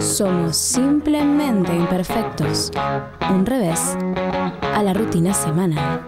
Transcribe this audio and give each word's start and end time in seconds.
Somos 0.00 0.56
simplemente 0.56 1.74
imperfectos. 1.74 2.70
Un 3.30 3.44
revés 3.44 3.96
a 4.62 4.82
la 4.82 4.94
rutina 4.94 5.34
semanal. 5.34 6.06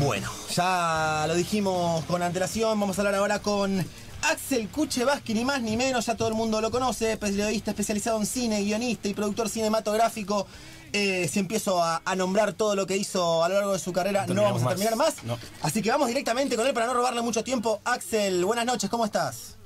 Bueno, 0.00 0.30
ya 0.50 1.26
lo 1.28 1.34
dijimos 1.34 2.02
con 2.06 2.22
antelación, 2.22 2.80
vamos 2.80 2.98
a 2.98 3.02
hablar 3.02 3.14
ahora 3.16 3.40
con 3.40 3.84
Axel 4.30 4.68
Kuchevaski, 4.68 5.32
ni 5.32 5.44
más 5.44 5.62
ni 5.62 5.76
menos, 5.76 6.04
ya 6.06 6.14
todo 6.14 6.28
el 6.28 6.34
mundo 6.34 6.60
lo 6.60 6.70
conoce, 6.70 7.16
periodista 7.16 7.70
especializado 7.70 8.18
en 8.18 8.26
cine, 8.26 8.62
guionista 8.62 9.08
y 9.08 9.14
productor 9.14 9.48
cinematográfico. 9.48 10.46
Eh, 10.92 11.28
si 11.28 11.38
empiezo 11.38 11.82
a, 11.82 12.02
a 12.04 12.14
nombrar 12.14 12.52
todo 12.52 12.74
lo 12.74 12.86
que 12.86 12.96
hizo 12.96 13.44
a 13.44 13.48
lo 13.48 13.54
largo 13.54 13.72
de 13.72 13.78
su 13.78 13.92
carrera, 13.92 14.26
no, 14.26 14.42
vamos 14.42 14.62
a 14.62 14.68
terminar 14.68 14.96
más. 14.96 15.22
No. 15.24 15.38
Así 15.62 15.82
que 15.82 15.90
vamos 15.90 16.08
directamente 16.08 16.56
con 16.56 16.66
él 16.66 16.74
para 16.74 16.86
no 16.86 16.94
robarle 16.94 17.22
mucho 17.22 17.42
tiempo. 17.44 17.80
Axel, 17.84 18.44
buenas 18.44 18.66
noches, 18.66 18.88
¿cómo 18.90 19.04
estás? 19.04 19.56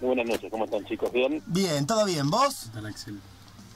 Muy 0.00 0.08
buenas 0.08 0.26
noches, 0.26 0.50
¿cómo 0.50 0.64
están 0.64 0.84
chicos? 0.84 1.12
¿Bien? 1.12 1.42
Bien, 1.46 1.86
¿todo 1.86 2.04
bien? 2.04 2.30
¿Vos? 2.30 2.70
Tal, 2.72 2.86
Axel. 2.86 3.20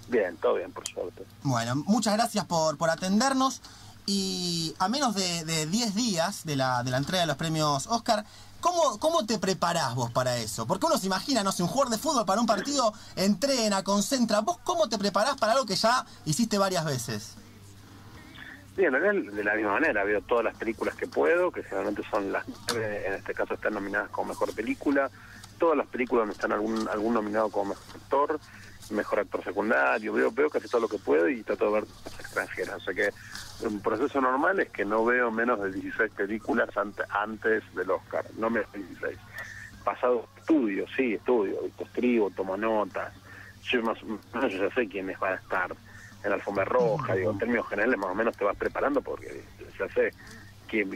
Bien, 0.08 0.36
todo 0.36 0.54
bien, 0.54 0.72
por 0.72 0.86
suerte. 0.88 1.24
Bueno, 1.42 1.74
muchas 1.86 2.14
gracias 2.14 2.44
por, 2.44 2.76
por 2.78 2.90
atendernos. 2.90 3.60
Y 4.06 4.74
a 4.78 4.88
menos 4.88 5.14
de, 5.14 5.44
de 5.44 5.66
10 5.66 5.94
días 5.94 6.44
de 6.46 6.56
la, 6.56 6.82
de 6.82 6.90
la 6.90 6.96
entrega 6.96 7.20
de 7.20 7.26
los 7.26 7.36
premios 7.36 7.86
Oscar, 7.88 8.24
¿cómo, 8.60 8.98
¿cómo 8.98 9.26
te 9.26 9.38
preparás 9.38 9.94
vos 9.94 10.10
para 10.10 10.36
eso? 10.36 10.66
Porque 10.66 10.86
uno 10.86 10.98
se 10.98 11.06
imagina, 11.06 11.42
no 11.42 11.52
sé, 11.52 11.62
un 11.62 11.68
jugador 11.68 11.92
de 11.92 11.98
fútbol 11.98 12.24
para 12.26 12.40
un 12.40 12.46
partido 12.46 12.92
entrena, 13.16 13.82
concentra. 13.82 14.40
¿Vos 14.40 14.58
cómo 14.64 14.88
te 14.88 14.98
preparás 14.98 15.36
para 15.36 15.52
algo 15.52 15.66
que 15.66 15.76
ya 15.76 16.04
hiciste 16.24 16.58
varias 16.58 16.84
veces? 16.84 17.34
Sí, 18.76 18.84
en 18.84 18.92
realidad 18.92 19.32
de 19.32 19.44
la 19.44 19.54
misma 19.54 19.72
manera, 19.72 20.04
veo 20.04 20.20
todas 20.22 20.44
las 20.44 20.56
películas 20.56 20.94
que 20.94 21.08
puedo, 21.08 21.50
que 21.50 21.64
generalmente 21.64 22.02
son 22.10 22.30
las 22.30 22.44
en 22.74 23.14
este 23.14 23.34
caso 23.34 23.54
están 23.54 23.74
nominadas 23.74 24.08
como 24.10 24.28
mejor 24.28 24.54
película, 24.54 25.10
todas 25.58 25.76
las 25.76 25.86
películas 25.88 26.22
donde 26.22 26.34
están 26.34 26.52
algún, 26.52 26.88
algún 26.88 27.14
nominado 27.14 27.50
como 27.50 27.70
mejor 27.70 27.86
actor, 27.96 28.40
mejor 28.90 29.18
actor 29.20 29.44
secundario, 29.44 30.12
veo, 30.12 30.30
veo 30.32 30.48
casi 30.50 30.68
todo 30.68 30.82
lo 30.82 30.88
que 30.88 30.98
puedo 30.98 31.28
y 31.28 31.42
trato 31.42 31.66
de 31.66 31.72
ver 31.72 31.84
extranjeras. 32.18 32.76
O 32.76 32.80
sea 32.80 32.94
que 32.94 33.10
un 33.66 33.80
proceso 33.80 34.20
normal 34.20 34.60
es 34.60 34.70
que 34.70 34.84
no 34.84 35.04
veo 35.04 35.30
menos 35.30 35.60
de 35.62 35.72
16 35.72 36.10
películas 36.12 36.74
ante- 36.76 37.02
antes 37.10 37.62
del 37.74 37.90
Oscar, 37.90 38.24
no 38.38 38.48
menos 38.50 38.70
de 38.72 38.78
16. 38.78 39.18
Pasado 39.84 40.28
estudio, 40.38 40.86
sí, 40.96 41.14
estudio, 41.14 41.58
escribo, 41.78 42.30
tomo 42.30 42.56
notas, 42.56 43.12
yo 43.70 43.82
más 43.82 43.98
yo 44.00 44.48
ya 44.48 44.74
sé 44.74 44.88
quiénes 44.88 45.18
van 45.18 45.32
a 45.34 45.36
estar 45.36 45.70
en 46.24 46.30
la 46.30 46.36
alfombra 46.36 46.64
roja, 46.64 47.14
digo, 47.14 47.30
en 47.32 47.38
términos 47.38 47.68
generales 47.68 47.98
más 47.98 48.10
o 48.10 48.14
menos 48.14 48.36
te 48.36 48.44
vas 48.44 48.56
preparando 48.56 49.00
porque 49.00 49.44
ya 49.78 49.88
sé 49.94 50.12
quién, 50.66 50.90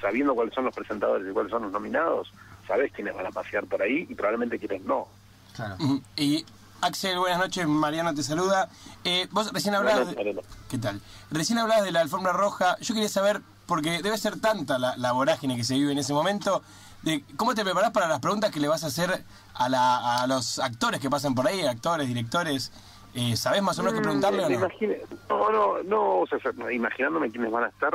sabiendo 0.00 0.34
cuáles 0.34 0.54
son 0.54 0.64
los 0.64 0.74
presentadores 0.74 1.28
y 1.28 1.32
cuáles 1.32 1.50
son 1.50 1.62
los 1.62 1.72
nominados, 1.72 2.32
sabes 2.70 2.92
quiénes 2.92 3.14
van 3.14 3.26
a 3.26 3.30
pasear 3.30 3.66
por 3.66 3.82
ahí 3.82 4.06
y 4.08 4.14
probablemente 4.14 4.58
quiénes 4.58 4.82
no. 4.84 5.08
Claro. 5.56 5.76
Y 6.16 6.44
Axel, 6.80 7.18
buenas 7.18 7.38
noches, 7.40 7.66
Mariano 7.66 8.14
te 8.14 8.22
saluda. 8.22 8.68
Eh, 9.02 9.26
vos 9.32 9.52
recién 9.52 9.74
hablabas... 9.74 10.08
De-. 10.14 10.40
¿Qué 10.68 10.78
tal? 10.78 11.00
Recién 11.32 11.58
hablabas 11.58 11.84
de 11.84 11.90
la 11.90 12.00
alfombra 12.00 12.32
roja. 12.32 12.76
Yo 12.80 12.94
quería 12.94 13.08
saber, 13.08 13.42
porque 13.66 14.00
debe 14.02 14.16
ser 14.18 14.40
tanta 14.40 14.78
la, 14.78 14.96
la 14.96 15.10
vorágine 15.12 15.56
que 15.56 15.64
se 15.64 15.74
vive 15.74 15.90
en 15.92 15.98
ese 15.98 16.12
momento, 16.12 16.62
de 17.02 17.24
cómo 17.36 17.54
te 17.56 17.64
preparás 17.64 17.90
para 17.90 18.06
las 18.06 18.20
preguntas 18.20 18.50
que 18.52 18.60
le 18.60 18.68
vas 18.68 18.84
a 18.84 18.86
hacer 18.86 19.24
a, 19.54 19.68
la- 19.68 20.22
a 20.22 20.26
los 20.28 20.58
actores 20.60 21.00
que 21.00 21.10
pasan 21.10 21.34
por 21.34 21.48
ahí, 21.48 21.62
actores, 21.62 22.06
directores. 22.06 22.70
Eh, 23.14 23.36
¿Sabés 23.36 23.60
más 23.62 23.76
o 23.78 23.82
menos 23.82 23.94
qué 23.98 24.02
preguntarle 24.02 24.44
o 24.44 24.48
Me 24.48 24.56
no? 24.56 24.60
imagine- 24.66 25.00
no, 25.28 25.50
no, 25.50 25.82
no, 25.82 26.18
o 26.20 26.26
sea, 26.28 26.38
se- 26.38 26.74
imaginándome 26.74 27.30
quiénes 27.30 27.50
van 27.50 27.64
a 27.64 27.68
estar, 27.68 27.92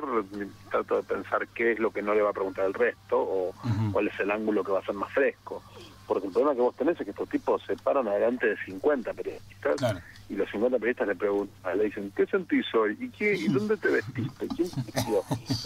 trato 0.69 0.97
de 0.97 1.03
pensar 1.03 1.47
qué 1.49 1.71
es 1.71 1.79
lo 1.79 1.91
que 1.91 2.01
no 2.01 2.13
le 2.13 2.21
va 2.21 2.31
a 2.31 2.33
preguntar 2.33 2.65
el 2.65 2.73
resto 2.73 3.17
o 3.19 3.53
cuál 3.93 4.07
es 4.09 4.19
el 4.19 4.29
ángulo 4.31 4.63
que 4.63 4.71
va 4.73 4.79
a 4.79 4.85
ser 4.85 4.95
más 4.95 5.11
fresco. 5.13 5.63
Porque 6.07 6.27
el 6.27 6.33
problema 6.33 6.55
que 6.55 6.61
vos 6.61 6.75
tenés 6.75 6.99
es 6.99 7.03
que 7.05 7.11
estos 7.11 7.29
tipos 7.29 7.61
se 7.65 7.75
paran 7.77 8.07
adelante 8.07 8.47
de 8.47 8.57
50 8.65 9.13
periodistas 9.13 9.75
Claro. 9.77 9.99
y 10.29 10.35
los 10.35 10.49
50 10.51 10.77
periodistas 10.77 11.07
le 11.07 11.15
preguntan, 11.15 11.77
le 11.77 11.83
dicen, 11.85 12.11
¿qué 12.15 12.25
sentís 12.27 12.65
hoy? 12.75 12.97
¿Y, 12.99 13.09
qué, 13.09 13.33
¿y 13.33 13.47
dónde 13.47 13.75
te 13.77 13.89
vestiste? 13.89 14.47
¿Quién 14.55 14.69
te? 14.69 15.01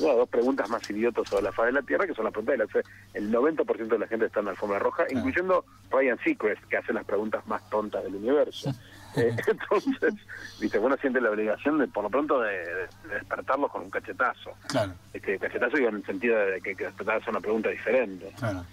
No, 0.01 0.15
dos 0.15 0.29
preguntas 0.29 0.69
más 0.69 0.89
idiotas 0.89 1.27
sobre 1.29 1.43
la 1.43 1.51
faz 1.51 1.67
de 1.67 1.71
la 1.73 1.81
Tierra 1.81 2.07
que 2.07 2.13
son 2.13 2.23
las 2.25 2.33
preguntas 2.33 2.57
le 2.57 2.63
hace 2.63 2.89
el 3.13 3.31
90% 3.31 3.87
de 3.87 3.99
la 3.99 4.07
gente 4.07 4.25
está 4.27 4.39
en 4.39 4.45
la 4.45 4.51
alfombra 4.51 4.79
roja, 4.79 5.03
incluyendo 5.09 5.65
Ryan 5.91 6.17
Seacrest, 6.23 6.63
que 6.65 6.77
hace 6.77 6.93
las 6.93 7.05
preguntas 7.05 7.45
más 7.47 7.69
tontas 7.69 8.03
del 8.03 8.15
universo. 8.15 8.71
Eh, 9.15 9.35
entonces, 9.47 10.13
viste, 10.59 10.77
bueno, 10.77 10.95
siente 11.01 11.19
la 11.19 11.31
obligación 11.31 11.79
de, 11.79 11.87
por 11.87 12.03
lo 12.03 12.09
pronto, 12.09 12.39
de, 12.41 12.51
de 12.51 13.15
despertarlos 13.15 13.71
con 13.71 13.81
un 13.81 13.89
cachetazo. 13.89 14.51
Claro, 14.67 14.93
Este 15.13 15.37
cachetazo 15.39 15.77
digo, 15.77 15.89
en 15.89 15.95
el 15.97 16.05
sentido 16.05 16.37
de 16.37 16.61
que, 16.61 16.75
que 16.75 16.85
despertarse 16.85 17.29
una 17.29 17.39
pregunta 17.41 17.69
diferente. 17.69 18.31
claro. 18.37 18.63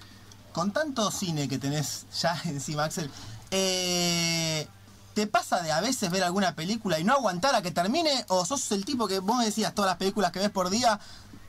Con 0.56 0.72
tanto 0.72 1.10
cine 1.10 1.50
que 1.50 1.58
tenés 1.58 2.06
ya 2.18 2.34
encima, 2.46 2.84
Axel, 2.84 3.10
eh, 3.50 4.66
¿te 5.14 5.26
pasa 5.26 5.60
de 5.62 5.70
a 5.70 5.82
veces 5.82 6.10
ver 6.10 6.22
alguna 6.24 6.54
película 6.54 6.98
y 6.98 7.04
no 7.04 7.12
aguantar 7.12 7.54
a 7.54 7.60
que 7.60 7.72
termine? 7.72 8.24
¿O 8.28 8.42
sos 8.46 8.72
el 8.72 8.86
tipo 8.86 9.06
que 9.06 9.18
vos 9.18 9.44
decías 9.44 9.74
todas 9.74 9.90
las 9.90 9.98
películas 9.98 10.32
que 10.32 10.38
ves 10.38 10.48
por 10.48 10.70
día, 10.70 10.98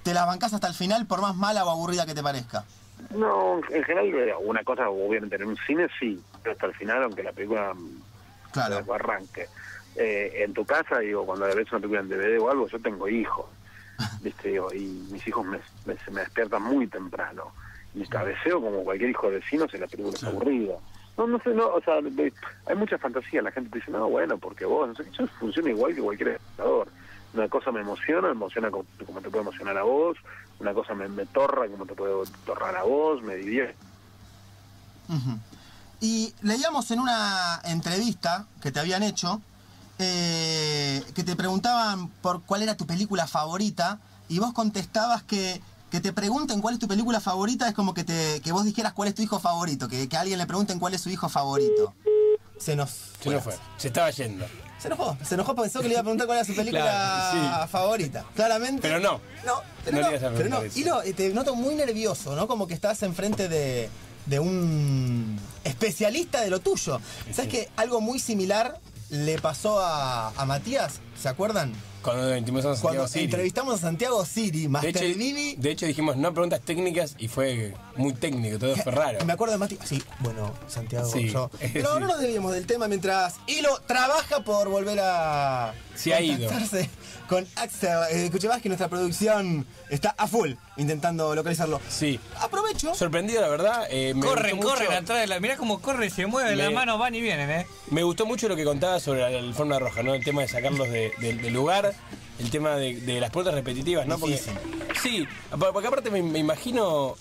te 0.03 0.13
las 0.13 0.27
bancás 0.27 0.51
hasta 0.53 0.67
el 0.67 0.73
final 0.73 1.05
por 1.05 1.21
más 1.21 1.37
mala 1.37 1.63
o 1.63 1.69
aburrida 1.69 2.05
que 2.05 2.13
te 2.15 2.21
parezca? 2.21 2.65
No, 3.11 3.61
en 3.69 3.81
general, 3.85 4.33
una 4.43 4.61
cosa, 4.65 4.89
obviamente, 4.89 5.37
en 5.37 5.45
un 5.47 5.57
cine 5.65 5.87
sí, 5.97 6.21
pero 6.43 6.51
hasta 6.51 6.65
el 6.65 6.73
final, 6.75 7.03
aunque 7.03 7.23
la 7.23 7.31
película 7.31 7.73
Claro. 8.51 8.83
arranque. 8.93 9.47
Eh, 9.95 10.43
en 10.43 10.53
tu 10.53 10.65
casa, 10.65 10.99
digo, 10.99 11.25
cuando 11.25 11.45
ves 11.45 11.71
una 11.71 11.79
película 11.79 12.01
en 12.01 12.09
DVD 12.09 12.39
o 12.39 12.51
algo, 12.51 12.67
yo 12.67 12.81
tengo 12.81 13.07
hijos, 13.07 13.45
¿viste? 14.21 14.49
Digo, 14.49 14.73
y 14.73 14.79
mis 15.09 15.25
hijos 15.25 15.45
me, 15.45 15.61
me- 15.85 15.97
se 16.03 16.11
me 16.11 16.19
despiertan 16.19 16.61
muy 16.63 16.87
temprano. 16.87 17.53
Y 17.95 18.05
cabeceo 18.07 18.61
como 18.61 18.83
cualquier 18.83 19.09
hijo 19.11 19.29
de 19.29 19.39
vecino 19.39 19.67
si 19.69 19.77
la 19.77 19.87
película 19.87 20.15
es 20.15 20.23
aburrida. 20.23 20.75
No, 21.17 21.25
no 21.25 21.39
sé, 21.41 21.49
no, 21.49 21.67
o 21.67 21.81
sea, 21.81 21.99
de- 22.01 22.33
hay 22.67 22.75
mucha 22.75 22.97
fantasía. 22.99 23.41
La 23.41 23.51
gente 23.51 23.69
te 23.71 23.79
dice, 23.79 23.91
no, 23.91 24.07
bueno, 24.09 24.37
porque 24.37 24.65
vos, 24.65 24.87
no 24.87 24.95
sé, 24.95 25.09
yo 25.17 25.25
funciona 25.39 25.69
igual 25.71 25.95
que 25.95 26.01
cualquier 26.01 26.29
espectador. 26.29 26.87
Una 27.33 27.47
cosa 27.49 27.71
me 27.71 27.81
emociona, 27.81 28.27
me 28.27 28.33
emociona 28.33 28.69
como, 28.69 28.85
como 29.05 29.21
te 29.21 29.29
puede 29.29 29.41
emocionar 29.41 29.77
a 29.77 29.83
vos. 29.83 30.17
Una 30.59 30.73
cosa 30.73 30.93
me, 30.93 31.07
me 31.07 31.25
torra 31.25 31.67
como 31.67 31.85
te 31.85 31.93
puede 31.95 32.13
torrar 32.45 32.75
a 32.75 32.83
vos, 32.83 33.21
me 33.23 33.35
divierte. 33.35 33.75
Y 35.99 36.33
leíamos 36.43 36.91
en 36.91 36.99
una 36.99 37.59
entrevista 37.63 38.45
que 38.61 38.71
te 38.71 38.79
habían 38.79 39.01
hecho 39.03 39.41
eh, 39.99 41.03
que 41.15 41.23
te 41.23 41.35
preguntaban 41.35 42.09
por 42.21 42.43
cuál 42.43 42.61
era 42.61 42.75
tu 42.77 42.85
película 42.85 43.25
favorita 43.25 43.99
y 44.29 44.37
vos 44.39 44.53
contestabas 44.53 45.23
que, 45.23 45.59
que 45.91 45.99
te 46.01 46.11
pregunten 46.13 46.61
cuál 46.61 46.73
es 46.73 46.79
tu 46.79 46.87
película 46.87 47.19
favorita 47.21 47.67
es 47.67 47.73
como 47.73 47.93
que, 47.93 48.03
te, 48.03 48.41
que 48.41 48.51
vos 48.51 48.65
dijeras 48.65 48.93
cuál 48.93 49.09
es 49.09 49.15
tu 49.15 49.21
hijo 49.21 49.39
favorito, 49.39 49.87
que, 49.87 50.07
que 50.09 50.17
a 50.17 50.21
alguien 50.21 50.37
le 50.39 50.45
pregunten 50.45 50.79
cuál 50.79 50.93
es 50.93 51.01
su 51.01 51.09
hijo 51.09 51.29
favorito. 51.29 51.93
Se 52.57 52.75
nos 52.75 52.89
Se 53.21 53.29
nos 53.29 53.43
fue. 53.43 53.55
Se 53.77 53.87
estaba 53.87 54.09
yendo. 54.11 54.45
Se 54.79 54.87
enojó, 54.87 55.17
se 55.23 55.33
enojó, 55.35 55.55
pensó 55.55 55.79
que 55.79 55.87
le 55.87 55.93
iba 55.93 56.01
a 56.01 56.03
preguntar 56.03 56.27
cuál 56.27 56.37
era 56.39 56.45
su 56.45 56.55
película 56.55 56.83
Claro, 57.31 57.67
favorita. 57.67 58.25
Claramente. 58.35 58.81
Pero 58.81 58.99
no. 58.99 59.21
No, 59.45 59.61
pero 59.83 59.97
No 60.01 60.11
no, 60.11 60.17
pero 60.37 60.49
no. 60.49 60.59
Y 60.75 60.83
no, 60.83 61.03
y 61.03 61.13
te 61.13 61.29
noto 61.33 61.55
muy 61.55 61.73
nervioso, 61.75 62.35
¿no? 62.35 62.47
Como 62.47 62.67
que 62.67 62.73
estás 62.75 63.01
enfrente 63.03 63.47
de, 63.49 63.89
de 64.27 64.39
un 64.39 65.39
especialista 65.63 66.41
de 66.41 66.49
lo 66.51 66.59
tuyo. 66.59 66.99
¿Sabes 67.31 67.49
que 67.49 67.69
algo 67.75 68.01
muy 68.01 68.19
similar 68.19 68.79
le 69.09 69.39
pasó 69.39 69.79
a, 69.79 70.29
a 70.29 70.45
Matías? 70.45 70.99
¿Se 71.19 71.27
acuerdan? 71.29 71.73
Cuando 72.07 72.33
entrevistamos 72.33 72.65
a 72.77 72.81
Cuando 72.81 73.01
Santiago 73.01 73.07
Siri. 73.09 73.25
entrevistamos 73.25 73.73
a 73.75 73.77
Santiago 73.79 74.25
Siri, 74.25 74.61
De 74.63 74.69
Master 74.69 74.89
hecho, 75.03 75.17
Vivi. 75.19 75.55
de 75.57 75.71
hecho 75.71 75.85
dijimos 75.85 76.15
no 76.15 76.33
preguntas 76.33 76.61
técnicas 76.61 77.15
y 77.17 77.27
fue 77.27 77.73
muy 77.97 78.13
técnico, 78.13 78.57
todo 78.59 78.75
fue 78.77 78.93
raro. 78.93 79.25
Me 79.25 79.33
acuerdo 79.33 79.51
de 79.53 79.57
Matías. 79.57 79.87
Sí, 79.87 80.01
bueno, 80.19 80.53
Santiago, 80.67 81.09
Sí. 81.11 81.29
yo. 81.29 81.51
Sí. 81.59 81.69
Pero 81.73 81.99
no 81.99 82.07
nos 82.07 82.19
debíamos 82.21 82.53
del 82.53 82.65
tema 82.65 82.87
mientras 82.87 83.35
Hilo 83.47 83.81
trabaja 83.85 84.39
por 84.45 84.69
volver 84.69 84.97
a. 85.01 85.73
Se 85.95 86.13
ha 86.13 86.21
ido. 86.21 86.49
Con 87.27 87.45
Axel. 87.57 87.89
Eh, 88.11 88.25
escuché 88.25 88.47
más 88.47 88.61
que 88.61 88.69
nuestra 88.69 88.87
producción 88.87 89.65
está 89.89 90.15
a 90.17 90.27
full 90.27 90.53
intentando 90.77 91.35
localizarlo. 91.35 91.81
Sí. 91.89 92.21
Aprovecho. 92.39 92.95
Sorprendido, 92.95 93.41
la 93.41 93.49
verdad. 93.49 93.85
eh, 93.89 94.13
me 94.13 94.25
Corren, 94.25 94.55
gustó 94.55 94.71
corren 94.71 94.87
mucho- 94.87 94.97
atrás 94.99 95.19
de 95.19 95.27
la. 95.27 95.39
Mirá 95.41 95.57
cómo 95.57 95.81
corre, 95.81 96.09
se 96.09 96.25
mueve, 96.25 96.51
Me- 96.51 96.55
las 96.63 96.71
manos 96.71 96.97
van 96.97 97.13
y 97.15 97.19
vienen, 97.21 97.49
¿eh? 97.49 97.67
Me 97.91 98.03
gustó 98.03 98.25
mucho 98.25 98.47
lo 98.47 98.55
que 98.55 98.63
contaba 98.63 99.01
sobre 99.01 99.21
la 99.29 99.39
alfombra 99.39 99.77
roja, 99.79 100.03
¿no? 100.03 100.13
El 100.13 100.23
tema 100.23 100.41
de 100.43 100.47
sacarlos 100.47 100.89
de- 100.89 101.11
de- 101.19 101.33
del 101.33 101.53
lugar, 101.53 101.93
el 102.39 102.49
tema 102.51 102.75
de, 102.75 102.99
de 103.01 103.19
las 103.19 103.29
preguntas 103.29 103.53
repetitivas, 103.55 104.05
¿no? 104.07 104.17
Porque, 104.19 104.35
Difícil. 104.35 104.53
sí, 105.01 105.27
pa- 105.49 105.71
porque 105.73 105.87
aparte 105.87 106.09
me, 106.11 106.21
me 106.23 106.39
imagino, 106.39 107.15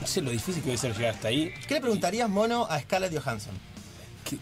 no 0.00 0.06
sé 0.06 0.20
lo 0.20 0.30
difícil 0.30 0.62
que 0.62 0.68
debe 0.68 0.78
ser 0.78 0.94
llegar 0.96 1.14
hasta 1.14 1.28
ahí. 1.28 1.52
¿Qué 1.66 1.74
le 1.74 1.80
preguntarías, 1.80 2.28
mono, 2.28 2.66
a 2.68 2.80
Scarlett 2.80 3.16
Johansson? 3.18 3.54
¿Qué, 4.28 4.36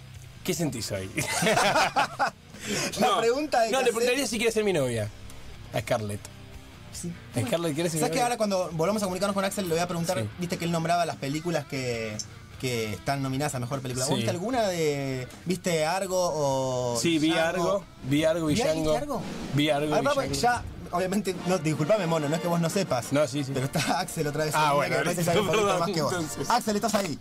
qué 0.45 0.55
sentís 0.55 0.91
hoy? 0.93 1.09
La 3.01 3.19
pregunta 3.19 3.61
de 3.63 3.71
No, 3.71 3.79
que 3.79 3.85
le 3.85 3.91
preguntaría 3.93 4.27
si 4.27 4.37
quiere 4.39 4.53
ser 4.53 4.65
mi 4.65 4.73
novia. 4.73 5.09
A 5.73 5.81
Scarlett. 5.81 6.21
Sí. 6.93 7.13
Scarlett 7.47 7.75
quiere 7.75 7.89
ser 7.89 7.97
mi 7.97 8.01
¿Sabes 8.01 8.11
que 8.11 8.17
novia. 8.17 8.23
ahora 8.25 8.37
cuando 8.37 8.71
volvamos 8.73 9.03
a 9.03 9.07
comunicarnos 9.07 9.35
con 9.35 9.45
Axel 9.45 9.65
le 9.69 9.75
voy 9.75 9.83
a 9.83 9.89
preguntar, 9.89 10.19
Sí. 10.21 10.29
viste 10.39 10.59
que 10.59 10.65
él 10.67 10.71
nombraba 10.73 11.07
las 11.07 11.17
películas 11.17 11.65
que, 11.65 12.17
que 12.63 12.93
están 12.93 13.23
nominadas 13.23 13.55
a 13.57 13.59
mejor 13.61 13.81
película. 13.83 14.05
¿Vos 14.07 14.11
Sí. 14.15 14.21
viste 14.21 14.31
alguna 14.31 14.63
de. 14.69 15.27
¿Viste 15.45 15.85
Argo 15.85 16.17
o.? 16.17 16.97
Sí, 16.99 17.19
vi 17.19 17.31
Django? 17.33 17.45
Argo, 17.49 17.85
vi 18.05 18.25
Argo 18.25 18.49
y 18.51 18.55
¿Vi- 18.55 18.61
Django. 18.63 18.83
viste 18.83 18.97
Argo? 18.97 19.23
Vi 19.55 19.69
Argo 19.71 19.87
y 19.97 20.03
Django. 20.03 20.23
ya, 20.33 20.63
obviamente, 20.93 21.35
no, 21.49 21.59
disculpame, 21.59 22.07
mono, 22.07 22.29
no 22.29 22.37
es 22.37 22.41
que 22.41 22.49
vos 22.49 22.61
no 22.61 22.71
sepas. 22.71 23.13
No, 23.13 23.27
sí, 23.27 23.43
sí. 23.45 23.51
Pero 23.53 23.67
está 23.67 24.01
Axel 24.01 24.27
otra 24.29 24.45
vez. 24.45 24.55
Ah, 24.55 24.71
ahí, 24.71 24.77
bueno, 24.77 24.97
que 25.03 25.23
sabe 25.25 25.43
perdón, 25.43 25.79
más 25.81 25.91
que 25.91 26.03
vos. 26.03 26.13
entonces. 26.13 26.49
Axel, 26.49 26.77
estás 26.77 26.95
ahí. 26.95 27.19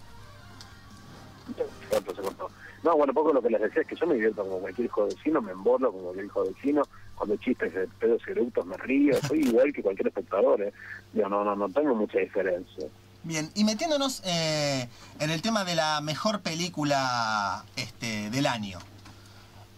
Se 1.58 1.64
cortó, 1.96 2.16
se 2.16 2.22
cortó. 2.22 2.50
No, 2.84 2.96
bueno, 2.98 3.14
poco 3.14 3.34
lo 3.34 3.42
que 3.42 3.50
les 3.50 3.62
decía 3.62 3.82
es 3.82 3.88
que 3.88 3.96
yo 3.96 4.08
me 4.08 4.16
divierto 4.16 4.44
como 4.44 4.60
cualquier 4.60 4.86
hijo 4.86 5.06
de 5.06 5.14
vecino, 5.16 5.42
me 5.42 5.52
emborlo 5.52 5.92
como 5.92 6.04
cualquier 6.06 6.26
hijo 6.26 6.44
de 6.44 6.50
vecino, 6.52 6.82
cuando 7.16 7.36
chistes 7.38 7.74
de 7.74 7.88
pedos 8.00 8.22
y 8.28 8.32
eructos 8.32 8.66
me 8.66 8.78
río, 8.78 9.16
soy 9.28 9.40
igual 9.42 9.72
que 9.74 9.84
cualquier 9.84 10.08
espectador, 10.08 10.62
¿eh? 10.62 10.74
Digo, 11.14 11.30
no, 11.30 11.44
no, 11.44 11.56
no 11.56 11.70
tengo 11.70 11.94
mucha 11.94 12.18
diferencia. 12.20 12.88
Bien, 13.24 13.52
y 13.54 13.64
metiéndonos 13.64 14.22
eh, 14.26 14.90
en 15.20 15.30
el 15.30 15.42
tema 15.42 15.64
de 15.64 15.76
la 15.76 16.02
mejor 16.02 16.42
película 16.42 17.64
este, 17.76 18.30
del 18.32 18.48
año. 18.48 18.80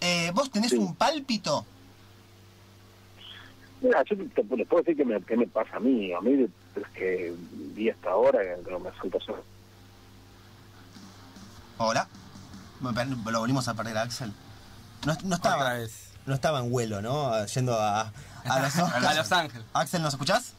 Eh, 0.02 0.32
¿Vos 0.34 0.50
tenés 0.52 0.72
Sí. 0.72 0.78
un 0.78 0.96
pálpito? 0.96 1.66
Mira, 3.82 4.02
yo 4.10 4.16
te, 4.16 4.56
les 4.56 4.68
puedo 4.68 4.82
decir 4.84 4.96
que 4.96 5.04
me, 5.04 5.22
que 5.22 5.36
me 5.36 5.46
pasa 5.48 5.76
a 5.76 5.80
mí, 5.82 6.14
a 6.14 6.22
mí 6.22 6.48
los 6.76 6.88
que 6.96 7.34
vi 7.76 7.90
hasta 7.90 8.12
ahora, 8.12 8.40
que 8.64 8.72
no 8.72 8.80
me 8.80 8.90
resulta 8.92 9.20
ser 9.26 9.36
Hola. 11.78 12.08
Lo 12.82 13.40
volvimos 13.40 13.68
a 13.68 13.74
perder 13.74 13.98
a 13.98 14.04
Axel. 14.04 14.32
No, 15.06 15.18
no 15.24 15.36
estaba, 15.36 15.56
Otra 15.58 15.74
vez. 15.74 16.12
no 16.26 16.34
estaba 16.34 16.60
en 16.60 16.70
vuelo, 16.72 17.02
¿no? 17.02 17.46
Yendo 17.46 17.78
a, 17.80 18.14
a 18.46 18.60
los. 18.60 18.76
A 18.78 19.14
Los 19.14 19.32
Ángeles. 19.32 19.66
Axel, 19.74 20.02
¿nos 20.02 20.14
escuchás? 20.14 20.54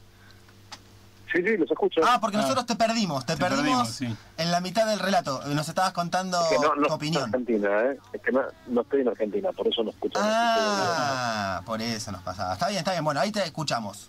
Sí, 1.34 1.42
sí, 1.42 1.56
los 1.56 1.68
escucho. 1.68 2.00
Ah, 2.06 2.18
porque 2.20 2.36
Ah. 2.36 2.42
nosotros 2.42 2.64
te 2.64 2.76
perdimos. 2.76 3.26
Te, 3.26 3.34
Te 3.34 3.40
perdimos, 3.40 3.88
perdimos, 3.98 4.16
sí. 4.16 4.16
en 4.36 4.50
la 4.52 4.60
mitad 4.60 4.86
del 4.86 5.00
relato. 5.00 5.40
Nos 5.48 5.68
estabas 5.68 5.92
contando 5.92 6.40
es 6.40 6.48
que 6.48 6.54
no, 6.58 6.62
no 6.62 6.74
tu 6.74 6.80
estoy 6.82 6.86
en 6.86 6.92
opinión. 6.92 7.22
Argentina, 7.24 7.80
¿eh? 7.86 7.98
Es 8.12 8.22
que 8.22 8.30
no, 8.32 8.42
no 8.68 8.80
estoy 8.82 9.00
en 9.00 9.08
Argentina, 9.08 9.50
por 9.50 9.66
eso 9.66 9.82
no 9.82 9.90
escucho. 9.90 10.16
Ah, 10.22 11.60
por 11.66 11.82
eso 11.82 12.12
nos 12.12 12.22
pasaba. 12.22 12.52
Está 12.52 12.68
bien, 12.68 12.78
está 12.78 12.92
bien. 12.92 13.02
Bueno, 13.04 13.18
ahí 13.20 13.32
te 13.32 13.42
escuchamos. 13.42 14.08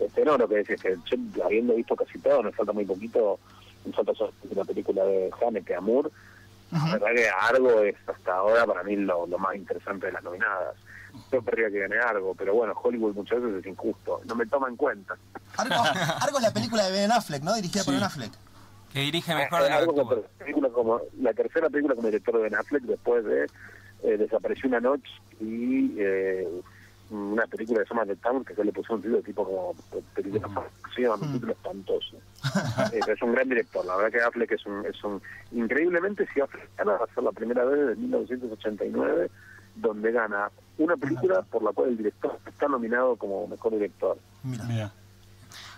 Este, 0.00 0.24
no, 0.24 0.36
lo 0.36 0.48
que 0.48 0.56
decís 0.56 0.70
es 0.70 0.82
que 0.82 0.96
yo, 1.06 1.44
habiendo 1.44 1.74
visto 1.74 1.94
casi 1.94 2.18
todo, 2.18 2.42
me 2.42 2.50
falta 2.52 2.72
muy 2.72 2.84
poquito, 2.84 3.38
me 3.84 3.92
falta 3.92 4.12
solo 4.14 4.32
la 4.54 4.64
película 4.64 5.04
de 5.04 5.30
Haneke, 5.40 5.76
Amour. 5.76 6.10
La 6.72 6.84
verdad 6.98 7.06
que 7.14 7.28
Argo 7.28 7.82
es 7.82 7.94
hasta 8.08 8.34
ahora 8.34 8.66
para 8.66 8.82
mí 8.82 8.96
lo, 8.96 9.28
lo 9.28 9.38
más 9.38 9.54
interesante 9.54 10.06
de 10.06 10.12
las 10.12 10.24
nominadas. 10.24 10.74
Yo 11.32 11.44
querría 11.44 11.70
que 11.70 11.80
gane 11.80 11.96
Argo, 11.98 12.34
pero 12.34 12.54
bueno, 12.54 12.74
Hollywood 12.80 13.14
muchas 13.14 13.40
veces 13.42 13.60
es 13.60 13.66
injusto, 13.66 14.20
no 14.26 14.34
me 14.34 14.46
toma 14.46 14.68
en 14.68 14.76
cuenta. 14.76 15.16
Argo, 15.56 15.74
Argo 15.74 16.38
es 16.38 16.42
la 16.42 16.52
película 16.52 16.84
de 16.84 16.92
Ben 16.92 17.12
Affleck, 17.12 17.42
¿no? 17.42 17.54
Dirigida 17.54 17.84
por. 17.84 17.94
Ben 17.94 18.02
Affleck. 18.02 18.32
Que 18.92 19.00
dirige 19.00 19.34
mejor 19.34 19.62
de 19.62 19.66
Eh, 19.66 19.68
que 19.68 19.74
Argo 19.74 20.20
la, 20.20 20.44
película 20.44 20.68
como, 20.70 21.00
la 21.20 21.32
tercera 21.34 21.68
película 21.68 21.94
como 21.94 22.08
director 22.08 22.36
de 22.36 22.42
Ben 22.42 22.54
Affleck 22.54 22.82
después 22.82 23.24
de 23.24 23.46
eh, 24.04 24.16
Desapareció 24.18 24.68
una 24.68 24.80
noche 24.80 25.10
y 25.40 25.94
eh, 25.98 26.46
una 27.10 27.46
película 27.46 27.80
que 27.80 27.88
se 27.88 27.94
llama 27.94 28.06
The 28.06 28.16
Town, 28.16 28.44
que 28.44 28.54
se 28.54 28.64
le 28.64 28.72
puso 28.72 28.94
un 28.94 29.02
título 29.02 29.22
tipo 29.22 29.44
como 29.44 29.74
película 30.14 30.48
ficción, 30.82 31.20
un 31.22 31.32
título 31.32 31.52
espantoso. 31.52 32.16
Eh, 32.92 33.00
pero 33.00 33.14
es 33.14 33.22
un 33.22 33.32
gran 33.32 33.48
director, 33.48 33.84
la 33.84 33.96
verdad 33.96 34.12
que 34.12 34.20
Affleck 34.20 34.52
es 34.52 34.66
un, 34.66 34.84
es 34.86 35.02
un 35.02 35.20
increíblemente 35.52 36.28
si 36.32 36.40
Affleck 36.40 36.68
gana 36.76 36.92
va 36.92 37.04
a 37.04 37.14
ser 37.14 37.24
la 37.24 37.32
primera 37.32 37.64
vez 37.64 37.80
desde 37.80 37.96
1989 37.96 39.30
donde 39.74 40.12
gana 40.12 40.50
una 40.78 40.96
película 40.96 41.42
por 41.42 41.62
la 41.62 41.72
cual 41.72 41.90
el 41.90 41.96
director 41.96 42.38
está 42.46 42.68
nominado 42.68 43.16
como 43.16 43.46
mejor 43.46 43.72
director. 43.72 44.18
Mira. 44.42 44.64
Mira. 44.64 44.92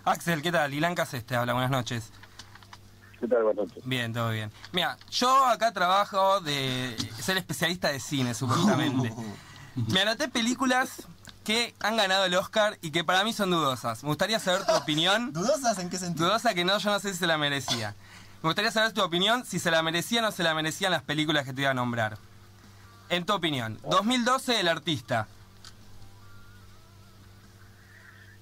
Axel, 0.05 0.43
¿qué 0.43 0.53
tal? 0.53 0.73
Ilan 0.73 0.95
Casés 0.95 1.25
te 1.25 1.35
habla, 1.37 1.53
buenas 1.53 1.71
noches. 1.71 2.13
¿Qué 3.21 3.27
tal, 3.27 3.43
buenas 3.43 3.67
noches? 3.67 3.83
Bien, 3.87 4.13
todo 4.13 4.31
bien. 4.31 4.53
Mira, 4.73 4.97
yo 5.11 5.45
acá 5.47 5.73
trabajo 5.73 6.41
de 6.41 6.97
ser 7.19 7.37
especialista 7.37 7.89
de 7.89 8.01
cine, 8.01 8.35
supuestamente. 8.35 9.13
Me 9.93 10.01
anoté 10.01 10.29
películas 10.29 11.07
que 11.45 11.75
han 11.81 11.97
ganado 11.97 12.25
el 12.25 12.35
Oscar 12.35 12.79
y 12.83 12.91
que 12.91 13.05
para 13.05 13.25
mí 13.25 13.33
son 13.33 13.51
dudosas. 13.51 14.03
Me 14.03 14.09
gustaría 14.09 14.39
saber 14.39 14.65
tu 14.65 14.73
opinión. 14.73 15.33
¿Dudosas 15.35 15.79
en 15.79 15.91
qué 15.91 15.99
sentido? 15.99 16.27
Dudosa 16.27 16.55
que 16.55 16.65
no, 16.65 16.79
yo 16.79 16.91
no 16.91 16.99
sé 16.99 17.13
si 17.13 17.19
se 17.19 17.27
la 17.27 17.39
merecía. 17.39 17.95
Me 18.43 18.49
gustaría 18.49 18.71
saber 18.71 18.93
tu 18.93 19.03
opinión, 19.03 19.45
si 19.45 19.59
se 19.59 19.71
la 19.71 19.83
merecían 19.83 20.25
o 20.25 20.29
no 20.29 20.33
se 20.33 20.43
la 20.43 20.55
merecían 20.55 20.93
las 20.93 21.03
películas 21.03 21.45
que 21.45 21.53
te 21.53 21.63
iba 21.63 21.71
a 21.71 21.75
nombrar. 21.75 22.19
En 23.09 23.25
tu 23.25 23.35
opinión, 23.35 23.79
2012, 23.89 24.61
El 24.61 24.69
Artista. 24.69 25.29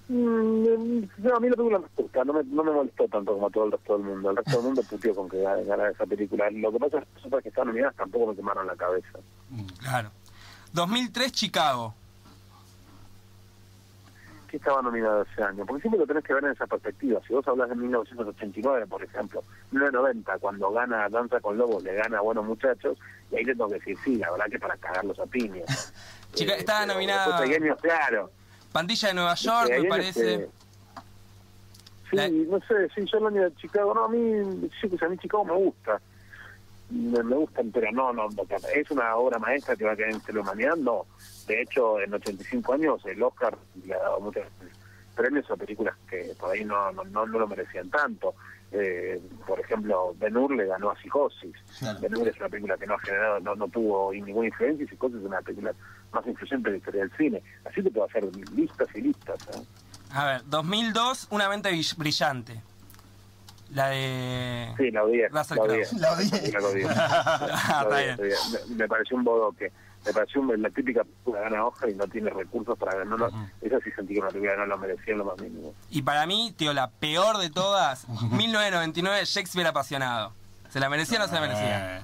Mm, 0.07 1.03
No, 1.17 1.35
a 1.35 1.39
mí 1.39 1.49
la 1.49 1.55
película 1.55 1.79
me 1.79 1.85
gusta, 1.95 2.23
no 2.23 2.33
me, 2.33 2.43
no 2.43 2.63
me 2.63 2.71
molestó 2.71 3.07
tanto 3.07 3.33
como 3.33 3.47
a 3.47 3.49
todo 3.49 3.65
el 3.65 3.71
resto 3.71 3.97
del 3.97 4.05
mundo. 4.05 4.29
El 4.31 4.37
resto 4.37 4.51
del 4.57 4.61
mundo 4.63 4.83
puteó 4.83 5.15
con 5.15 5.29
que 5.29 5.41
ganara 5.41 5.89
esa 5.89 6.05
película. 6.05 6.49
Lo 6.51 6.71
que 6.71 6.79
pasa 6.79 6.97
es 6.99 7.05
que 7.05 7.13
las 7.15 7.25
otras 7.25 7.43
que 7.43 7.49
están 7.49 7.67
nominadas 7.67 7.95
tampoco 7.95 8.27
me 8.27 8.35
quemaron 8.35 8.67
la 8.67 8.75
cabeza. 8.75 9.19
Claro. 9.79 10.11
2003, 10.73 11.31
Chicago. 11.31 11.93
¿Qué 14.55 14.59
estaba 14.59 14.81
nominado 14.81 15.23
ese 15.23 15.43
año? 15.43 15.65
Porque 15.65 15.81
siempre 15.81 15.99
lo 15.99 16.07
tenés 16.07 16.23
que 16.23 16.33
ver 16.33 16.45
en 16.45 16.51
esa 16.51 16.65
perspectiva. 16.65 17.19
Si 17.27 17.33
vos 17.33 17.45
hablas 17.45 17.67
de 17.67 17.75
1989, 17.75 18.87
por 18.87 19.03
ejemplo, 19.03 19.43
1990, 19.71 20.37
cuando 20.37 20.71
gana 20.71 21.09
Danza 21.09 21.41
con 21.41 21.57
Lobos, 21.57 21.83
le 21.83 21.93
gana 21.93 22.19
a 22.19 22.21
Buenos 22.21 22.45
Muchachos, 22.45 22.97
y 23.31 23.35
ahí 23.35 23.43
te 23.43 23.51
tengo 23.51 23.67
que 23.67 23.73
decir, 23.75 23.97
sí, 24.05 24.15
la 24.15 24.31
verdad 24.31 24.45
que 24.49 24.57
para 24.57 24.77
cagarlos 24.77 25.19
a 25.19 25.25
piñas. 25.25 25.93
Chica- 26.35 26.55
estaba 26.55 26.85
después 26.85 27.49
hay 27.49 27.53
años, 27.55 27.77
claro. 27.81 28.31
Pandilla 28.71 29.07
de 29.09 29.13
Nueva 29.13 29.35
York, 29.35 29.69
Hay 29.73 29.81
me 29.83 29.89
parece. 29.89 30.21
que- 30.21 30.49
Sí, 32.09 32.15
La- 32.15 32.29
no 32.29 32.59
sé, 32.65 32.87
sí, 32.95 33.03
yo 33.11 33.17
el 33.17 33.25
año 33.27 33.41
de 33.49 33.55
Chicago, 33.57 33.93
no, 33.93 34.05
a 34.05 34.07
mí, 34.09 34.69
sí, 34.79 34.87
pues 34.87 35.03
a 35.03 35.09
mí 35.09 35.17
Chicago 35.17 35.43
me 35.43 35.53
gusta. 35.55 35.99
Me, 36.89 37.23
me 37.23 37.35
gusta, 37.35 37.61
pero 37.73 37.91
no, 37.91 38.13
no, 38.13 38.27
es 38.75 38.91
una 38.91 39.15
obra 39.15 39.39
maestra 39.39 39.75
que 39.75 39.85
va 39.85 39.93
a 39.93 39.95
quedar 39.95 40.11
en 40.11 40.21
la 40.35 40.41
humanidad, 40.41 40.75
no. 40.75 41.05
De 41.47 41.61
hecho, 41.61 41.99
en 41.99 42.13
85 42.13 42.73
años 42.73 43.01
el 43.05 43.21
Oscar 43.23 43.57
le 43.85 43.93
ha 43.93 43.99
dado 43.99 44.19
muchos 44.19 44.43
premios 45.15 45.49
a 45.49 45.55
películas 45.55 45.95
que 46.09 46.33
por 46.39 46.51
ahí 46.51 46.63
no, 46.65 46.91
no, 46.91 47.03
no, 47.05 47.25
no 47.25 47.39
lo 47.39 47.47
merecían 47.47 47.89
tanto. 47.89 48.35
Eh, 48.71 49.21
por 49.47 49.59
ejemplo, 49.59 50.13
Ben 50.17 50.35
Hur 50.35 50.53
le 50.55 50.65
ganó 50.65 50.91
a 50.91 50.97
Psicosis. 51.01 51.55
Claro. 51.79 51.99
Ben 52.01 52.17
Hur 52.17 52.27
es 52.27 52.37
una 52.37 52.49
película 52.49 52.77
que 52.77 52.85
no 52.85 52.95
ha 52.95 52.99
generado, 52.99 53.39
no, 53.39 53.55
no 53.55 53.67
tuvo 53.69 54.11
ninguna 54.11 54.47
influencia 54.47 54.83
y 54.85 54.87
Psicosis 54.87 55.17
es 55.19 55.25
una 55.25 55.41
película 55.41 55.73
más 56.11 56.25
influyente 56.27 56.69
de 56.69 56.71
la 56.73 56.77
historia 56.77 57.01
del 57.01 57.11
cine. 57.17 57.43
Así 57.63 57.81
te 57.81 57.89
puedo 57.91 58.05
hacer 58.07 58.25
listas 58.53 58.87
y 58.95 59.01
listas. 59.01 59.39
¿eh? 59.55 59.61
A 60.11 60.25
ver, 60.25 60.41
2002, 60.45 61.27
Una 61.31 61.49
mente 61.49 61.69
Brill- 61.71 61.95
brillante. 61.97 62.61
La 63.75 63.89
de... 63.89 64.73
Sí, 64.77 64.89
la 64.89 65.03
odié. 65.03 65.27
Russell 65.27 65.57
la 65.57 65.63
odié. 65.63 65.85
La 65.99 66.11
odié. 66.13 66.25
Sí, 66.29 66.51
la 66.51 66.59
odié. 66.67 66.87
Ah, 66.95 67.85
La 67.89 67.95
odié, 67.95 68.13
odié. 68.13 68.35
Me, 68.69 68.75
me 68.75 68.87
pareció 68.87 69.17
un 69.17 69.23
bodoque. 69.25 69.71
Me 70.05 70.13
pareció 70.13 70.39
un- 70.39 70.61
la 70.61 70.69
típica 70.69 71.03
película 71.03 71.41
gana 71.41 71.65
hoja 71.65 71.89
y 71.89 71.93
no 71.95 72.07
tiene 72.07 72.29
recursos 72.29 72.77
para 72.77 72.93
ganar. 72.97 73.19
No, 73.19 73.29
no, 73.29 73.49
esa 73.61 73.79
sí 73.81 73.91
sentí 73.91 74.13
que 74.13 74.21
una 74.21 74.29
película 74.29 74.55
no 74.55 74.65
lo 74.65 74.77
merecía 74.77 75.11
en 75.13 75.17
lo 75.19 75.25
más 75.25 75.37
mínimo. 75.41 75.73
Y 75.89 76.01
para 76.03 76.25
mí, 76.25 76.53
tío, 76.57 76.73
la 76.73 76.89
peor 76.89 77.37
de 77.37 77.49
todas, 77.49 78.07
1999, 78.31 79.25
Shakespeare 79.25 79.67
apasionado. 79.67 80.31
¿Se 80.69 80.79
la 80.79 80.87
merecía 80.89 81.17
o 81.17 81.21
no 81.23 81.27
se 81.27 81.33
la 81.35 81.41
merecía? 81.41 81.97
Eh, 81.97 82.01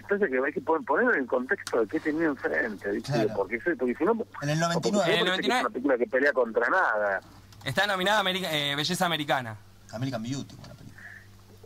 Entonces 0.00 0.28
que 0.30 0.38
hay 0.44 0.52
que 0.52 0.60
pon- 0.60 0.84
poner 0.84 1.14
en 1.14 1.20
el 1.22 1.26
contexto 1.26 1.80
de 1.80 1.86
qué 1.86 2.00
tenía 2.00 2.26
enfrente, 2.26 2.90
¿viste? 2.90 3.12
Claro. 3.12 3.30
Porque, 3.36 3.58
porque 3.78 3.94
si 3.94 4.04
no... 4.04 4.12
En 4.42 4.48
el 4.50 4.62
o 4.62 4.68
porque 4.74 4.90
99. 4.92 4.92
si 4.92 4.92
no 4.92 5.02
En 5.04 5.18
el 5.18 5.24
parece 5.24 5.42
que 5.42 5.48
99. 5.48 5.54
Es 5.56 5.60
una 5.60 5.70
película 5.70 5.96
que 5.98 6.06
pelea 6.06 6.32
contra 6.32 6.68
nada. 6.68 7.20
Está 7.64 7.86
nominada 7.86 8.22
eh, 8.30 8.74
Belleza 8.76 9.06
Americana. 9.06 9.56
American 9.92 10.22
Beauty, 10.22 10.54
buena 10.56 10.74
película. 10.74 11.00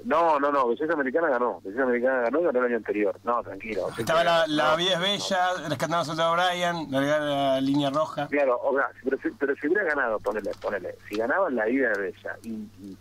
No, 0.05 0.39
no, 0.41 0.51
no, 0.53 0.69
Belleza 0.69 0.93
Americana 0.93 1.29
ganó. 1.29 1.61
Belleza 1.63 1.83
Americana 1.83 2.21
ganó 2.23 2.41
y 2.41 2.45
ganó 2.45 2.59
el 2.61 2.65
año 2.67 2.77
anterior. 2.77 3.19
No, 3.25 3.43
tranquilo. 3.43 3.89
Estaba 3.97 4.25
la, 4.25 4.47
la 4.47 4.71
No, 4.73 4.77
vida 4.77 4.93
es 4.93 4.99
no. 4.99 5.03
bella, 5.05 5.69
rescatando 5.69 5.97
a 5.99 6.05
Soldado 6.05 6.33
Brian, 6.35 6.87
la, 6.91 7.01
la 7.01 7.61
línea 7.61 7.91
roja. 7.91 8.27
Claro, 8.29 8.59
o 8.63 8.75
sea, 8.77 8.89
pero, 9.03 9.19
si- 9.23 9.31
pero 9.31 9.55
si 9.57 9.67
hubiera 9.67 9.85
ganado, 9.85 10.19
ponele, 10.21 10.51
ponele, 10.61 10.97
si 11.09 11.17
ganaban 11.17 11.55
la 11.55 11.65
vida 11.67 11.91
de 11.91 11.99
Bella 12.01 12.37
y, 12.43 12.49
y, 12.51 12.99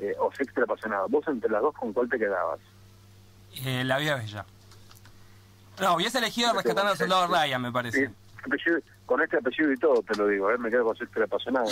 eh, 0.00 0.14
o 0.18 0.32
Sextra 0.32 0.64
apasionado, 0.64 1.06
vos 1.08 1.24
entre 1.28 1.50
las 1.50 1.62
dos, 1.62 1.74
¿con 1.74 1.92
cuál 1.92 2.08
te 2.08 2.18
quedabas? 2.18 2.58
Eh, 3.64 3.84
la 3.84 3.98
vida 3.98 4.16
es 4.16 4.24
bella. 4.24 4.44
No, 5.80 5.94
hubiese 5.94 6.18
elegido 6.18 6.52
Rescatando 6.52 6.90
al 6.92 6.98
Soldado 6.98 7.26
Ryan, 7.28 7.62
me 7.62 7.72
parece. 7.72 8.06
Sí, 8.06 8.14
apellido- 8.44 8.80
con 9.12 9.22
este 9.22 9.36
apellido 9.36 9.70
y 9.70 9.76
todo 9.76 10.02
te 10.02 10.16
lo 10.16 10.26
digo, 10.26 10.50
¿eh? 10.50 10.56
me 10.56 10.70
quedo 10.70 10.86
con 10.86 10.96
Sextra 10.96 11.26
apasionado. 11.26 11.66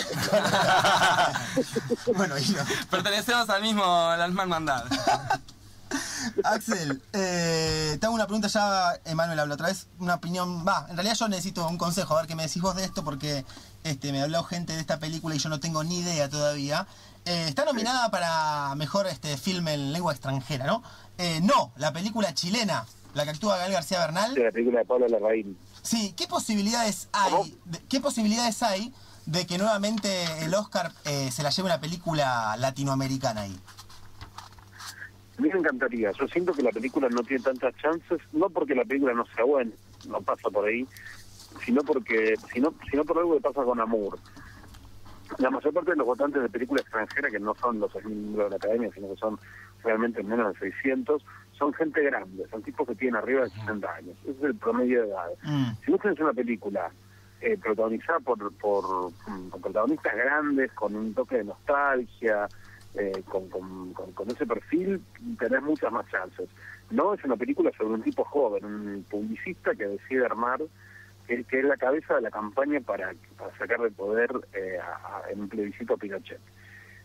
bueno, 2.15 2.37
y 2.37 2.47
no. 2.49 2.63
Pertenecemos 2.91 3.49
al 3.49 3.63
mismo, 3.63 3.83
a 3.83 4.15
la 4.15 4.27
misma 4.27 4.43
hermandad. 4.43 4.85
Axel, 6.43 7.01
eh, 7.13 7.97
te 7.99 8.05
hago 8.05 8.13
una 8.13 8.27
pregunta 8.27 8.47
ya, 8.47 8.93
Emanuel 9.05 9.39
habló 9.39 9.55
otra 9.55 9.69
vez, 9.69 9.87
una 9.97 10.13
opinión, 10.13 10.67
va, 10.67 10.85
en 10.87 10.95
realidad 10.95 11.15
yo 11.15 11.27
necesito 11.29 11.67
un 11.67 11.79
consejo, 11.79 12.15
a 12.15 12.21
ver 12.21 12.27
qué 12.27 12.35
me 12.35 12.43
decís 12.43 12.61
vos 12.61 12.75
de 12.75 12.83
esto, 12.83 13.03
porque 13.03 13.43
este, 13.83 14.11
me 14.11 14.21
habló 14.21 14.43
gente 14.43 14.73
de 14.73 14.79
esta 14.79 14.99
película 14.99 15.33
y 15.33 15.39
yo 15.39 15.49
no 15.49 15.59
tengo 15.59 15.83
ni 15.83 15.97
idea 15.97 16.29
todavía. 16.29 16.85
Eh, 17.25 17.45
está 17.47 17.65
nominada 17.65 18.11
para 18.11 18.75
mejor 18.75 19.07
este 19.07 19.35
filme 19.35 19.73
en 19.73 19.93
lengua 19.93 20.13
extranjera, 20.13 20.67
¿no? 20.67 20.83
Eh, 21.17 21.39
no, 21.41 21.71
la 21.75 21.91
película 21.91 22.35
chilena, 22.35 22.85
la 23.13 23.23
que 23.23 23.29
actúa 23.31 23.57
Gael 23.57 23.73
García 23.73 23.99
Bernal. 23.99 24.33
de 24.33 24.43
la 24.45 24.51
película 24.51 24.79
de 24.79 24.85
Pablo 24.85 25.07
Larraín. 25.07 25.57
Sí, 25.81 26.13
¿qué 26.17 26.27
posibilidades 26.27 27.09
hay? 27.13 27.57
De- 27.65 27.79
¿Qué 27.89 27.99
posibilidades 27.99 28.61
hay 28.63 28.93
de 29.25 29.45
que 29.45 29.57
nuevamente 29.57 30.25
el 30.43 30.53
Oscar 30.53 30.91
eh, 31.05 31.29
se 31.31 31.43
la 31.43 31.49
lleve 31.49 31.67
una 31.67 31.79
película 31.79 32.55
latinoamericana 32.57 33.41
ahí? 33.41 33.59
A 35.37 35.41
mí 35.41 35.49
me 35.51 35.59
encantaría. 35.59 36.11
Yo 36.11 36.27
siento 36.27 36.53
que 36.53 36.61
la 36.61 36.71
película 36.71 37.09
no 37.09 37.23
tiene 37.23 37.43
tantas 37.43 37.75
chances, 37.77 38.19
no 38.31 38.49
porque 38.49 38.75
la 38.75 38.85
película 38.85 39.13
no 39.13 39.25
sea 39.35 39.43
buena, 39.43 39.71
no 40.07 40.21
pasa 40.21 40.49
por 40.49 40.65
ahí, 40.65 40.87
sino 41.65 41.81
porque, 41.83 42.35
sino, 42.53 42.73
sino 42.89 43.03
por 43.05 43.17
algo 43.17 43.35
que 43.35 43.41
pasa 43.41 43.63
con 43.63 43.79
Amour. 43.79 44.19
La 45.37 45.49
mayor 45.49 45.73
parte 45.73 45.91
de 45.91 45.97
los 45.97 46.05
votantes 46.05 46.41
de 46.41 46.49
película 46.49 46.81
extranjera, 46.81 47.31
que 47.31 47.39
no 47.39 47.55
son 47.55 47.79
los 47.79 47.93
miembros 48.05 48.45
de 48.45 48.49
la 48.51 48.55
academia, 48.57 48.89
sino 48.93 49.09
que 49.09 49.15
son 49.17 49.39
realmente 49.83 50.21
menos 50.21 50.53
de 50.53 50.59
600, 50.71 51.23
son 51.61 51.73
gente 51.75 52.01
grande, 52.01 52.43
son 52.49 52.63
tipos 52.63 52.87
que 52.87 52.95
tienen 52.95 53.17
arriba 53.17 53.43
de 53.43 53.51
60 53.51 53.93
años. 53.93 54.17
Ese 54.23 54.31
es 54.31 54.43
el 54.43 54.55
promedio 54.55 55.03
de 55.03 55.09
edad. 55.09 55.27
Mm. 55.43 55.71
Si 55.85 55.91
vos 55.91 56.01
tenés 56.01 56.19
una 56.19 56.33
película 56.33 56.89
eh, 57.39 57.55
protagonizada 57.55 58.19
por, 58.19 58.51
por, 58.55 59.11
mm, 59.27 59.49
protagonistas 59.61 60.15
grandes, 60.15 60.71
con 60.73 60.95
un 60.95 61.13
toque 61.13 61.37
de 61.37 61.43
nostalgia, 61.43 62.47
eh, 62.95 63.21
con, 63.29 63.47
con, 63.49 63.93
con- 63.93 64.11
con 64.13 64.29
ese 64.31 64.47
perfil, 64.47 65.01
tenés 65.37 65.61
muchas 65.61 65.91
más 65.91 66.09
chances. 66.09 66.49
No 66.89 67.13
es 67.13 67.23
una 67.23 67.35
película 67.37 67.69
sobre 67.77 67.93
un 67.93 68.01
tipo 68.01 68.23
joven, 68.23 68.65
un 68.65 69.05
publicista 69.09 69.75
que 69.75 69.85
decide 69.87 70.25
armar, 70.25 70.61
que, 71.27 71.43
que 71.43 71.59
es 71.59 71.65
la 71.65 71.77
cabeza 71.77 72.15
de 72.15 72.21
la 72.21 72.31
campaña 72.31 72.79
para, 72.81 73.13
para 73.37 73.55
sacar 73.59 73.79
de 73.81 73.91
poder 73.91 74.31
eh, 74.53 74.79
a- 74.79 75.17
a- 75.19 75.29
en 75.31 75.41
un 75.41 75.47
plebiscito 75.49 75.93
a 75.93 75.97
Pinochet. 75.97 76.39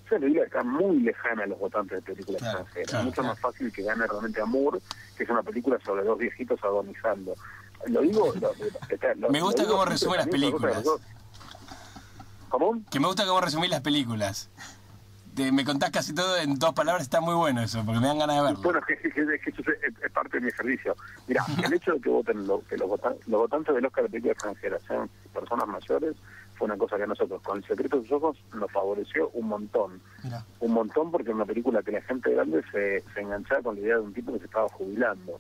Esa 0.07 0.19
película 0.21 0.45
está 0.45 0.63
muy 0.63 1.01
lejana 1.01 1.43
a 1.43 1.47
los 1.47 1.59
votantes 1.59 1.97
de 2.05 2.13
películas 2.15 2.41
Claro, 2.41 2.59
extranjeras. 2.61 2.91
claro, 2.91 3.05
mucho 3.07 3.23
más 3.25 3.41
fácil 3.41 3.73
que 3.73 3.83
gane 3.83 4.07
realmente 4.07 4.41
Amour, 4.41 4.81
que 5.17 5.25
es 5.25 5.31
una 5.31 5.43
película 5.43 5.79
sobre 5.85 6.05
dos 6.05 6.17
viejitos 6.19 6.63
agonizando. 6.63 7.35
Lo 7.89 8.01
digo... 8.03 8.33
lo- 8.41 8.53
lo- 8.55 9.15
lo- 9.17 9.31
Me 9.31 9.41
gusta 9.41 9.67
cómo 9.67 9.85
resume 9.85 10.17
las 10.19 10.29
películas. 10.29 10.85
¿Cómo? 12.49 12.81
Que 12.91 13.01
me 13.01 13.07
gusta 13.09 13.27
cómo 13.27 13.41
resumís 13.41 13.69
las 13.71 13.81
películas. 13.81 14.49
Te- 15.35 15.51
me 15.51 15.65
contás 15.65 15.91
casi 15.91 16.15
todo 16.15 16.37
en 16.39 16.55
dos 16.57 16.73
palabras, 16.73 17.03
está 17.03 17.21
muy 17.21 17.35
bueno 17.35 17.61
eso, 17.61 17.83
porque 17.85 18.01
me 18.01 18.07
dan 18.07 18.19
ganas 18.19 18.37
de 18.37 18.43
verlo. 18.43 18.61
Bueno, 18.63 18.79
es 18.79 18.87
que, 19.01 19.09
es 19.09 19.17
es 19.17 19.47
eso 19.59 19.71
es, 19.73 20.03
es 20.05 20.13
parte 20.13 20.39
de 20.39 20.47
mi 20.47 20.51
servicio. 20.53 20.97
Mira, 21.27 21.45
el 21.65 21.73
hecho 21.75 21.93
de 21.95 22.01
que 22.01 22.09
voten 22.09 22.47
lo- 22.47 22.65
que 22.65 22.77
los, 22.77 22.89
votan- 22.89 23.17
los 23.27 23.41
votantes 23.41 23.75
del 23.75 23.85
Oscar 23.85 24.05
de 24.05 24.11
película 24.11 24.33
extranjera 24.35 24.79
sean 24.87 25.11
personas 25.35 25.67
mayores 25.67 26.15
fue 26.57 26.67
una 26.67 26.77
cosa 26.77 26.97
que 26.97 27.03
a 27.05 27.07
nosotros, 27.07 27.41
con 27.43 27.59
El 27.59 27.65
secreto 27.67 27.97
de 27.97 28.03
sus 28.03 28.13
ojos, 28.13 28.37
nos 28.55 28.71
favoreció 28.73 29.29
un 29.31 29.49
montón. 29.49 30.01
Mira. 30.23 30.45
Un 30.61 30.73
montón 30.73 31.11
porque 31.11 31.31
es 31.31 31.35
una 31.35 31.45
película 31.45 31.83
que 31.83 31.93
la 31.93 32.03
gente 32.03 32.33
grande 32.33 32.63
se, 32.73 33.05
se 33.15 33.21
enganchaba 33.21 33.63
con 33.63 33.75
la 33.77 33.81
idea 33.83 33.95
de 33.97 34.01
un 34.03 34.13
tipo 34.15 34.33
que 34.33 34.39
se 34.41 34.47
estaba 34.47 34.69
jubilando, 34.71 35.39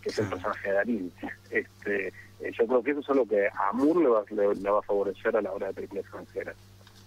que 0.00 0.10
es 0.10 0.18
el 0.18 0.28
personaje 0.28 0.68
de 0.68 0.74
Darín. 0.74 1.12
Este, 1.50 2.08
eh, 2.08 2.52
yo 2.58 2.66
creo 2.66 2.82
que 2.82 2.90
eso 2.92 3.00
es 3.00 3.08
algo 3.10 3.26
que 3.26 3.46
a 3.48 3.72
Moore 3.72 4.00
le 4.00 4.08
va, 4.08 4.22
le, 4.30 4.54
le 4.60 4.70
va 4.70 4.78
a 4.80 4.82
favorecer 4.82 5.36
a 5.36 5.42
la 5.42 5.52
hora 5.52 5.68
de 5.68 5.74
película 5.74 6.00
extranjera. 6.00 6.54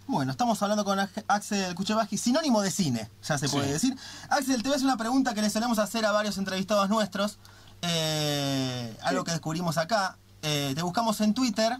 Bueno, 0.07 0.31
estamos 0.31 0.61
hablando 0.61 0.85
con 0.85 0.99
Axel 1.27 1.73
Kuchevaski, 1.73 2.17
sinónimo 2.17 2.61
de 2.61 2.69
cine, 2.69 3.09
ya 3.23 3.37
se 3.39 3.49
puede 3.49 3.71
decir. 3.73 3.95
Axel, 4.29 4.57
te 4.61 4.69
voy 4.69 4.73
a 4.73 4.75
hacer 4.75 4.85
una 4.87 4.97
pregunta 4.97 5.33
que 5.33 5.41
le 5.41 5.49
solemos 5.49 5.79
hacer 5.79 6.05
a 6.05 6.11
varios 6.11 6.37
entrevistados 6.37 6.89
nuestros. 6.89 7.39
eh, 7.81 8.95
algo 9.03 9.23
que 9.23 9.31
descubrimos 9.31 9.77
acá. 9.77 10.17
Eh, 10.41 10.73
te 10.75 10.81
buscamos 10.83 11.19
en 11.21 11.33
Twitter 11.33 11.71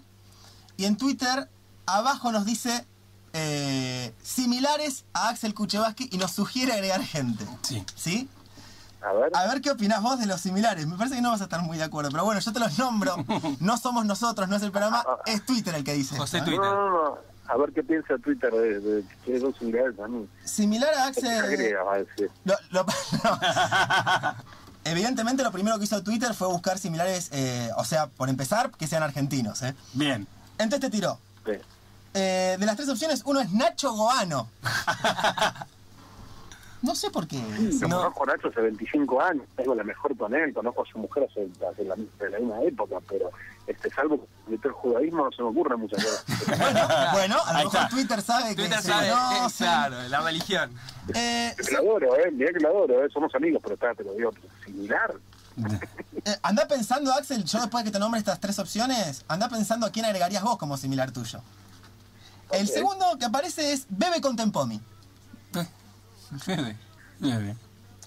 y 0.76 0.86
en 0.86 0.98
Twitter 0.98 1.48
abajo 1.86 2.32
nos 2.32 2.46
dice 2.46 2.86
eh, 3.34 4.14
similares 4.24 5.06
a 5.14 5.30
Axel 5.30 5.54
Kuchevaski 5.54 6.10
y 6.12 6.18
nos 6.18 6.32
sugiere 6.32 6.74
agregar 6.74 7.02
gente. 7.04 7.46
Sí. 7.64 7.84
¿Sí? 7.96 8.30
A 9.02 9.12
ver. 9.14 9.30
A 9.36 9.46
ver 9.48 9.62
qué 9.62 9.70
opinás 9.72 10.02
vos 10.02 10.18
de 10.20 10.26
los 10.26 10.42
similares. 10.42 10.88
Me 10.88 10.98
parece 10.98 11.16
que 11.18 11.22
no 11.22 11.32
vas 11.32 11.42
a 11.42 11.44
estar 11.46 11.62
muy 11.62 11.78
de 11.78 11.84
acuerdo, 11.84 12.10
pero 12.12 12.24
bueno, 12.26 12.40
yo 12.42 12.52
te 12.54 12.60
los 12.60 12.78
nombro. 12.80 13.16
No 13.60 13.78
somos 13.78 14.06
nosotros, 14.06 14.48
no 14.50 14.56
es 14.56 14.64
el 14.64 14.72
programa, 14.72 15.04
es 15.26 15.46
Twitter 15.46 15.76
el 15.76 15.84
que 15.84 15.94
dice. 15.94 16.18
José 16.18 16.38
esto, 16.40 16.50
¿eh? 16.50 16.56
Twitter. 16.56 16.72
No, 16.72 16.90
no, 16.90 17.04
no. 17.04 17.18
A 17.48 17.58
ver 17.58 17.72
qué 17.74 17.84
piensa 17.84 18.16
Twitter 18.24 18.52
de, 18.52 18.80
de 18.80 19.04
que 19.24 19.40
son 19.40 19.54
similares 19.54 20.00
a 20.00 20.08
mí. 20.08 20.28
Similar 20.44 20.90
a 20.96 21.12
¿Qué 21.12 21.20
Axel. 21.20 21.46
agrega, 21.46 21.84
va 21.84 21.94
a 21.94 21.98
decir? 22.00 22.32
Lo- 22.44 22.56
lo- 22.72 22.86
no. 23.24 24.36
Evidentemente 24.84 25.44
lo 25.44 25.52
primero 25.52 25.78
que 25.78 25.86
hizo 25.86 26.02
Twitter 26.04 26.34
fue 26.34 26.48
buscar 26.48 26.78
similares, 26.80 27.30
eh, 27.32 27.70
o 27.78 27.84
sea, 27.86 28.08
por 28.08 28.30
empezar, 28.30 28.72
que 28.72 28.88
sean 28.88 29.04
argentinos. 29.04 29.62
¿eh? 29.64 29.76
Bien. 29.94 30.28
Entonces 30.58 30.80
te 30.80 30.90
tiró. 30.90 31.20
Sí. 31.46 31.52
Eh, 32.16 32.56
de 32.58 32.66
las 32.66 32.76
tres 32.78 32.88
opciones, 32.90 33.22
uno 33.26 33.42
es 33.42 33.52
Nacho 33.52 33.92
Goano. 33.94 34.50
No 36.82 36.94
sé 36.94 37.10
por 37.10 37.28
qué. 37.28 37.40
No. 37.82 37.90
conozco 38.14 38.24
a 38.24 38.28
Nacho 38.28 38.48
hace 38.50 38.62
25 38.62 39.20
años, 39.22 39.44
tengo 39.56 39.74
la 39.74 39.84
mejor 39.84 40.16
con 40.16 40.34
él, 40.36 40.54
conozco 40.54 40.84
a 40.84 40.86
su 40.86 41.00
mujer 41.00 41.28
hace, 41.30 41.48
hace 41.72 41.84
la, 41.84 41.96
de 41.96 42.30
la 42.30 42.38
misma 42.40 42.62
época, 42.62 42.98
pero 43.10 43.32
este 43.66 43.90
salvo 43.90 44.28
que 44.48 44.68
el 44.68 44.72
judaísmo 44.72 45.26
no 45.26 45.32
se 45.32 45.42
me 45.42 45.50
ocurre 45.50 45.76
muchas 45.78 46.04
cosas. 46.04 46.24
Bueno, 46.58 46.88
bueno, 47.14 47.36
a 47.46 47.54
lo 47.54 47.58
Ahí 47.58 47.66
mejor 47.66 47.80
está. 47.82 47.90
Twitter 47.90 48.22
sabe 48.22 48.56
Twitter 48.56 48.78
que 48.78 48.82
se 48.84 48.88
sabe, 48.90 49.08
eh, 49.10 49.12
conocen. 49.12 49.66
claro, 49.68 50.08
la 50.10 50.22
religión. 50.22 50.72
Eh, 51.16 51.56
adoro, 51.80 52.16
eh, 52.18 52.32
mirá 52.32 52.52
que 52.54 52.60
lo 52.60 52.70
adoro, 52.70 53.04
eh, 53.04 53.10
somos 53.12 53.34
amigos, 53.34 53.62
pero 53.64 53.74
está, 53.76 53.94
te 53.96 54.04
lo 54.04 54.14
digo, 54.14 54.32
similar. 54.64 55.16
eh, 56.24 56.38
anda 56.44 56.68
pensando, 56.68 57.12
Axel, 57.14 57.44
yo 57.46 57.60
después 57.62 57.84
de 57.84 57.90
que 57.90 57.94
te 57.94 58.00
nombre 58.00 58.20
estas 58.20 58.40
tres 58.40 58.60
opciones, 58.60 59.26
anda 59.28 59.50
pensando 59.50 59.88
a 59.88 59.92
quién 59.92 60.06
agregarías 60.06 60.44
vos 60.44 60.58
como 60.60 60.78
similar 60.78 61.10
tuyo. 61.12 61.42
El 62.52 62.66
Ok. 62.68 62.72
segundo 62.74 63.06
que 63.20 63.26
aparece 63.26 63.74
es 63.74 63.86
Bebe 63.90 64.22
con 64.22 64.36
Tempomi. 64.36 64.80
Fede. 66.40 66.78
Bien, 67.20 67.42
bien. 67.44 67.58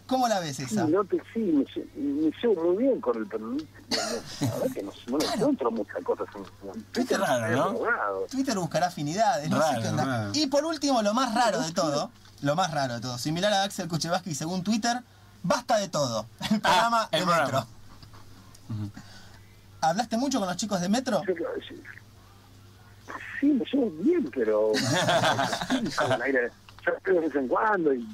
¿Cómo 0.07 0.27
la 0.27 0.41
ves 0.41 0.57
Sí, 0.57 0.63
esa? 0.65 0.85
no 0.87 1.05
te, 1.05 1.17
sí, 1.35 1.41
me, 1.41 1.65
me 2.01 2.31
llevo 2.43 2.73
muy 2.73 2.83
bien 2.85 3.01
con 3.01 3.17
el 3.17 3.27
pero 3.27 3.45
no, 3.47 3.57
no- 3.57 3.63
la 4.41 4.47
verdad 4.55 4.75
que 4.75 4.83
no, 4.83 4.93
no 5.09 5.19
le 5.19 5.27
encuentro 5.27 5.71
muchas 5.71 6.03
cosas 6.03 6.27
en, 6.95 7.07
Qué 7.07 7.17
raro, 7.19 7.57
¿no? 7.57 7.63
abogado. 7.65 8.27
Twitter 8.31 8.59
buscará 8.59 8.87
afinidades, 8.87 9.51
no 9.51 9.57
sé 9.59 9.63
Raro, 9.63 9.83
qué 9.83 9.89
onda. 9.89 10.05
raro. 10.05 10.31
Y 10.35 10.47
por 10.47 10.65
último, 10.65 11.03
lo 11.03 11.13
más 11.15 11.35
raro 11.35 11.61
de 11.61 11.73
todo, 11.73 12.11
lo 12.41 12.57
más 12.57 12.71
raro 12.73 12.95
de 12.95 13.01
todo, 13.01 13.19
similar 13.19 13.53
a 13.53 13.65
Axel 13.65 13.87
Kuchevaski 13.89 14.35
según 14.35 14.65
Twitter, 14.65 14.99
basta 15.43 15.77
de 15.77 15.89
todo. 15.89 16.27
El 16.51 16.61
programa 16.61 17.03
Ah, 17.03 17.09
el 17.13 17.21
de 17.21 17.27
programa. 17.27 17.45
Metro. 18.71 18.91
¿Hablaste 19.81 20.17
mucho 20.17 20.39
con 20.39 20.49
los 20.49 20.57
chicos 20.57 20.81
de 20.81 20.89
Metro? 20.89 21.21
Creo 21.23 21.37
que 21.37 21.67
sí. 21.69 21.83
Sí, 23.41 23.47
me 23.47 23.65
llevo 23.65 23.91
bien, 24.03 24.31
pero. 24.35 24.73
al 25.99 26.23
aire. 26.23 26.51
Yo 26.87 26.93
estoy 26.93 27.15
de 27.15 27.21
vez 27.21 27.35
en 27.35 27.49
cuando 27.49 27.93
y, 27.95 28.07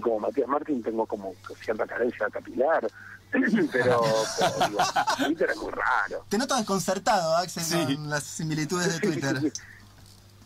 como 0.00 0.20
Matías 0.20 0.48
Martín 0.48 0.82
tengo 0.82 1.04
como 1.06 1.34
cierta 1.60 1.86
carencia 1.86 2.28
capilar. 2.30 2.86
pero, 3.30 3.50
pero 3.70 4.68
digo, 4.68 4.78
Twitter 5.26 5.50
es 5.50 5.56
muy 5.58 5.70
raro. 5.72 6.24
Te 6.28 6.38
noto 6.38 6.56
desconcertado, 6.56 7.36
Axel, 7.36 7.62
Sí. 7.62 7.96
con 7.96 8.08
las 8.08 8.22
similitudes 8.24 8.94
de 8.94 9.00
Twitter. 9.00 9.38
sí, 9.40 9.50
sí. 9.50 9.60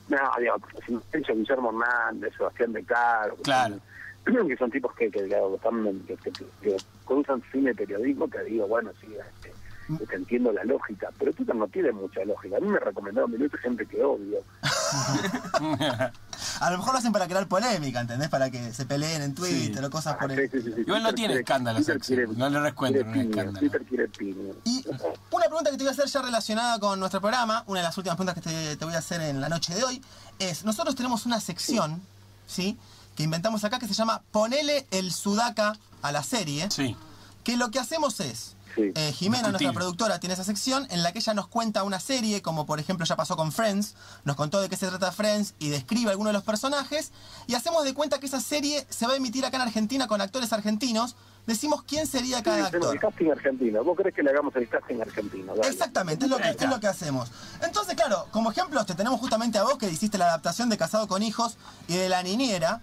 No, 0.08 0.18
digo, 0.40 1.02
Guillermo 1.34 1.70
Hernández, 1.70 2.32
Sebastián 2.36 2.72
De 2.72 2.84
Caro, 2.84 3.36
que 3.36 3.42
Claro. 3.42 3.78
son- 4.26 4.48
que 4.48 4.56
son 4.56 4.70
tipos 4.70 4.94
que, 4.96 5.10
que, 5.10 5.28
que, 5.28 6.16
que, 6.16 6.16
que, 6.16 6.76
que 7.06 7.12
usan 7.14 7.42
cine 7.52 7.74
periodismo, 7.74 8.28
que 8.28 8.40
digo, 8.44 8.66
bueno, 8.66 8.90
sí, 9.00 9.06
este, 9.14 9.52
te 9.98 10.14
entiendo 10.16 10.52
la 10.52 10.64
lógica, 10.64 11.08
pero 11.18 11.32
Twitter 11.32 11.54
no 11.54 11.66
tiene 11.68 11.92
mucha 11.92 12.24
lógica. 12.24 12.56
A 12.56 12.60
mí 12.60 12.68
me 12.68 12.78
recomendaron 12.78 13.30
minutos 13.30 13.60
gente 13.60 13.86
que 13.86 14.02
odio. 14.02 14.38
A 16.60 16.70
lo 16.70 16.78
mejor 16.78 16.92
lo 16.92 16.98
hacen 16.98 17.12
para 17.12 17.26
crear 17.26 17.46
polémica, 17.48 18.00
¿entendés? 18.00 18.28
Para 18.28 18.50
que 18.50 18.72
se 18.72 18.84
peleen 18.86 19.22
en 19.22 19.34
Twitter 19.34 19.78
Sí. 19.78 19.84
o 19.84 19.90
cosas 19.90 20.16
por 20.16 20.30
Sí, 20.32 20.40
el... 20.40 20.50
sí, 20.50 20.60
sí. 20.62 20.80
Igual 20.82 21.02
no 21.02 21.12
tiene 21.14 21.28
quiere- 21.34 21.40
escándalos, 21.40 21.86
quiere- 22.06 22.26
No 22.28 22.48
le 22.50 22.58
un 22.58 23.16
escándalo. 23.16 23.58
Twitter 23.58 23.82
quiere 23.84 24.08
piña. 24.08 24.52
Y 24.64 24.84
una 25.30 25.44
pregunta 25.46 25.70
que 25.70 25.76
te 25.76 25.84
voy 25.84 25.88
a 25.88 25.92
hacer 25.92 26.06
ya 26.06 26.22
relacionada 26.22 26.78
con 26.78 26.98
nuestro 27.00 27.20
programa, 27.20 27.64
una 27.66 27.80
de 27.80 27.84
las 27.86 27.96
últimas 27.96 28.16
preguntas 28.16 28.42
que 28.42 28.48
te, 28.50 28.76
te 28.76 28.84
voy 28.84 28.94
a 28.94 28.98
hacer 28.98 29.20
en 29.22 29.40
la 29.40 29.48
noche 29.48 29.74
de 29.74 29.82
hoy, 29.84 30.02
es, 30.38 30.64
nosotros 30.64 30.94
tenemos 30.94 31.26
una 31.26 31.40
sección, 31.40 32.02
¿sí? 32.46 32.76
Que 33.16 33.22
inventamos 33.24 33.64
acá 33.64 33.78
que 33.78 33.86
se 33.88 33.94
llama 33.94 34.22
Ponele 34.30 34.86
el 34.90 35.12
Sudaca 35.12 35.74
a 36.02 36.12
la 36.12 36.22
serie, 36.22 36.70
Sí. 36.70 36.96
que 37.44 37.56
lo 37.56 37.70
que 37.70 37.78
hacemos 37.78 38.20
es, 38.20 38.56
Sí. 38.74 38.92
eh, 38.94 39.12
Jimena, 39.12 39.48
Discutir. 39.48 39.66
nuestra 39.66 39.72
productora, 39.72 40.20
tiene 40.20 40.34
esa 40.34 40.44
sección 40.44 40.86
en 40.90 41.02
la 41.02 41.12
que 41.12 41.18
ella 41.18 41.34
nos 41.34 41.48
cuenta 41.48 41.82
una 41.82 42.00
serie, 42.00 42.42
como 42.42 42.66
por 42.66 42.80
ejemplo 42.80 43.04
ya 43.06 43.16
pasó 43.16 43.36
con 43.36 43.52
Friends, 43.52 43.94
nos 44.24 44.36
contó 44.36 44.60
de 44.60 44.68
qué 44.68 44.76
se 44.76 44.88
trata 44.88 45.12
Friends 45.12 45.54
y 45.58 45.68
describe 45.68 46.10
algunos 46.10 46.30
de 46.30 46.34
los 46.34 46.44
personajes, 46.44 47.12
y 47.46 47.54
hacemos 47.54 47.84
de 47.84 47.94
cuenta 47.94 48.18
que 48.18 48.26
esa 48.26 48.40
serie 48.40 48.86
se 48.88 49.06
va 49.06 49.12
a 49.14 49.16
emitir 49.16 49.44
acá 49.44 49.56
en 49.56 49.62
Argentina 49.62 50.06
con 50.06 50.20
actores 50.20 50.52
argentinos, 50.52 51.16
decimos 51.46 51.82
quién 51.82 52.06
sería 52.06 52.42
cada 52.42 52.66
hacemos 52.66 52.86
actor. 52.86 52.94
el 52.94 53.00
casting 53.00 53.30
argentino. 53.30 53.82
¿Vos 53.84 53.96
querés 53.96 54.14
que 54.14 54.22
le 54.22 54.30
hagamos 54.30 54.54
el 54.56 54.68
casting 54.68 55.00
argentino? 55.00 55.54
Dale. 55.56 55.68
Exactamente, 55.68 56.24
es 56.26 56.30
lo, 56.30 56.36
que, 56.38 56.50
es 56.50 56.68
lo 56.68 56.78
que 56.80 56.86
hacemos. 56.86 57.30
Entonces, 57.64 57.94
claro, 57.96 58.26
como 58.30 58.50
ejemplos 58.52 58.86
te 58.86 58.94
tenemos 58.94 59.18
justamente 59.20 59.58
a 59.58 59.64
vos 59.64 59.76
que 59.76 59.90
hiciste 59.90 60.18
la 60.18 60.26
adaptación 60.26 60.68
de 60.68 60.78
Casado 60.78 61.08
con 61.08 61.22
Hijos 61.22 61.56
y 61.88 61.96
de 61.96 62.08
La 62.08 62.22
Niñera. 62.22 62.80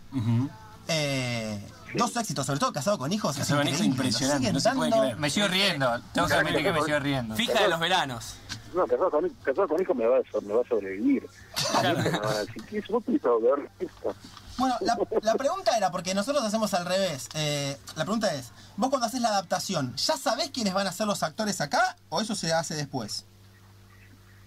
Eh, 0.87 1.63
Dos 1.95 2.15
éxitos, 2.17 2.45
sobre 2.45 2.59
todo 2.59 2.71
Casado 2.73 2.97
con 2.97 3.11
Hijos. 3.11 3.31
es 3.35 3.39
Casado 3.39 3.59
con 3.61 3.67
Hijos, 3.69 3.81
impresionante, 3.81 4.37
siguen 4.39 4.53
no 4.53 4.59
se 4.59 4.69
puede 4.71 4.89
dando. 4.91 5.03
creer. 5.05 5.17
Me 5.19 5.29
sigo 5.29 5.47
riendo. 5.47 6.01
Tengo 6.13 6.27
que 6.27 6.33
admitir 6.33 6.63
que 6.63 6.71
me 6.71 6.81
sigo 6.83 6.99
riendo. 6.99 7.35
Fija 7.35 7.61
de 7.63 7.67
los 7.69 7.79
veranos. 7.79 8.35
No, 8.75 8.85
casado 8.85 9.09
con, 9.09 9.29
casado 9.43 9.67
con 9.67 9.81
hijo 9.81 9.95
me 9.95 10.05
va, 10.05 10.17
a, 10.17 10.41
me 10.41 10.53
va 10.53 10.61
a 10.61 10.67
sobrevivir. 10.67 11.27
A 11.75 11.81
mí 11.81 12.01
me 12.03 12.09
van 12.11 12.25
a 12.25 12.39
decir, 12.39 12.63
¿qué 12.69 12.77
es? 12.77 12.87
¿Vos 12.87 13.03
pudiste 13.03 13.27
ver 13.27 13.69
esto? 13.79 14.15
Bueno, 14.59 14.75
la, 14.81 14.97
la 15.23 15.35
pregunta 15.35 15.75
era, 15.75 15.89
porque 15.89 16.13
nosotros 16.13 16.43
hacemos 16.43 16.73
al 16.75 16.85
revés. 16.85 17.29
eh, 17.33 17.75
la 17.95 18.03
pregunta 18.03 18.31
es, 18.35 18.51
vos 18.77 18.89
cuando 18.89 19.07
haces 19.07 19.21
la 19.21 19.29
adaptación, 19.29 19.95
¿ya 19.95 20.17
sabés 20.17 20.51
quiénes 20.51 20.73
van 20.75 20.85
a 20.85 20.91
ser 20.91 21.07
los 21.07 21.23
actores 21.23 21.61
acá 21.61 21.95
o 22.09 22.21
eso 22.21 22.35
se 22.35 22.53
hace 22.53 22.75
después? 22.75 23.25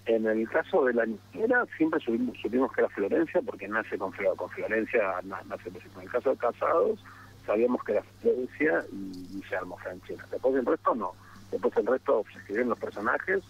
En 0.04 0.26
el 0.26 0.48
caso 0.50 0.84
de 0.84 0.94
la 0.94 1.04
niñera, 1.06 1.64
siempre 1.76 1.98
supimos, 2.04 2.36
supimos 2.42 2.72
que 2.72 2.80
era 2.80 2.90
Florencia, 2.90 3.40
porque 3.46 3.68
nace 3.68 3.96
con, 3.96 4.12
con 4.36 4.50
Florencia, 4.50 5.00
na- 5.24 5.42
nace 5.46 5.70
pues, 5.70 5.84
En 5.96 6.02
el 6.02 6.10
caso 6.10 6.30
de 6.30 6.36
Casados, 6.36 6.98
sabíamos 7.46 7.82
que 7.84 7.92
era 7.92 8.02
Florencia 8.20 8.84
y, 8.92 9.54
armó 9.54 9.76
Franchella. 9.78 10.24
Después 10.30 10.54
el 10.54 10.64
resto 10.66 10.94
no. 10.94 11.12
Después 11.50 11.76
el 11.76 11.86
resto 11.86 12.24
se 12.32 12.38
escribieron 12.38 12.70
los 12.70 12.78
personajes 12.78 13.42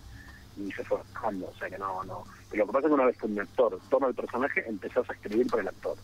y 0.56 0.72
se 0.72 0.84
fue 0.84 0.98
bajando. 1.14 1.46
O 1.48 1.58
sea 1.58 1.70
que 1.70 1.78
no, 1.78 2.02
no. 2.04 2.24
Y 2.52 2.56
lo 2.56 2.66
que 2.66 2.72
pasa 2.72 2.86
es 2.86 2.90
que 2.90 2.94
una 2.94 3.04
vez 3.06 3.16
que 3.18 3.26
un 3.26 3.40
actor 3.40 3.78
toma 3.88 4.08
el 4.08 4.14
personaje, 4.14 4.64
empezás 4.68 5.08
a 5.08 5.12
escribir 5.12 5.46
por 5.46 5.60
el 5.60 5.68
actor. 5.68 5.96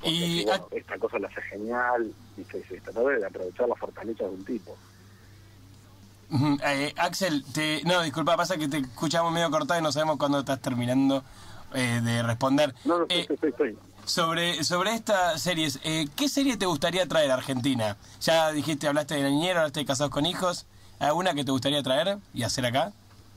Porque, 0.00 0.14
Y- 0.16 0.44
bueno, 0.44 0.68
esta 0.70 0.98
cosa 0.98 1.18
la 1.18 1.28
hace 1.28 1.42
genial, 1.42 2.12
y 2.36 2.44
se, 2.44 2.64
se 2.64 2.80
trata 2.80 3.00
de 3.00 3.26
aprovechar 3.26 3.68
las 3.68 3.78
fortalezas 3.78 4.28
de 4.30 4.34
un 4.36 4.44
tipo. 4.44 4.76
Eh, 6.64 6.94
Axel, 6.96 7.44
te, 7.52 7.82
no, 7.84 8.00
disculpa, 8.02 8.36
pasa 8.36 8.56
que 8.56 8.66
te 8.66 8.78
escuchamos 8.78 9.32
medio 9.32 9.50
cortado 9.50 9.78
y 9.78 9.82
no 9.82 9.92
sabemos 9.92 10.16
cuándo 10.16 10.40
estás 10.40 10.60
terminando 10.60 11.22
eh, 11.74 12.00
de 12.02 12.22
responder. 12.22 12.74
No, 12.84 13.00
no, 13.00 13.04
Eh, 13.10 13.20
estoy, 13.20 13.34
estoy, 13.34 13.50
estoy. 13.50 13.78
Sobre, 14.04 14.64
sobre 14.64 14.94
estas 14.94 15.40
series, 15.40 15.80
eh, 15.84 16.06
¿qué 16.16 16.28
serie 16.28 16.56
te 16.56 16.66
gustaría 16.66 17.06
traer 17.06 17.30
a 17.30 17.34
Argentina? 17.34 17.96
Ya 18.20 18.52
dijiste, 18.52 18.88
hablaste 18.88 19.14
de 19.14 19.22
la 19.22 19.30
niñera, 19.30 19.60
hablaste 19.60 19.80
de 19.80 19.86
casados 19.86 20.12
con 20.12 20.26
hijos. 20.26 20.66
¿Alguna 20.98 21.34
que 21.34 21.44
te 21.44 21.50
gustaría 21.50 21.82
traer 21.82 22.18
y 22.32 22.42
hacer 22.42 22.64
acá? 22.66 22.92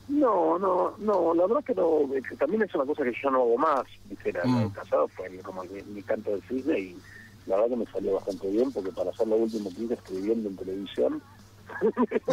No, 0.07 0.60
no, 0.60 0.93
no, 1.00 1.34
la 1.34 1.48
verdad 1.48 1.63
que 1.63 1.74
no, 1.74 2.01
también 2.38 2.62
es 2.62 2.75
una 2.75 2.86
cosa 2.86 3.03
que 3.03 3.13
yo 3.24 3.31
no 3.31 3.41
hago 3.41 3.57
más, 3.57 3.84
la 4.34 4.45
Mm. 4.45 4.69
casado 4.69 5.07
fue 5.10 5.36
como 5.39 5.63
mi, 5.63 5.81
mi 5.81 6.03
canto 6.03 6.29
de 6.31 6.41
cisne 6.48 6.79
y 6.79 7.01
la 7.48 7.55
verdad 7.55 7.72
que 7.72 7.75
me 7.77 7.86
salió 7.91 8.13
bastante 8.13 8.48
bien 8.50 8.72
porque 8.72 8.91
para 8.91 9.10
hacer 9.10 9.27
lo 9.27 9.38
último 9.38 9.72
que 9.75 9.81
hice 9.84 9.95
escribiendo 9.95 10.50
en 10.50 10.57
televisión, 10.57 11.24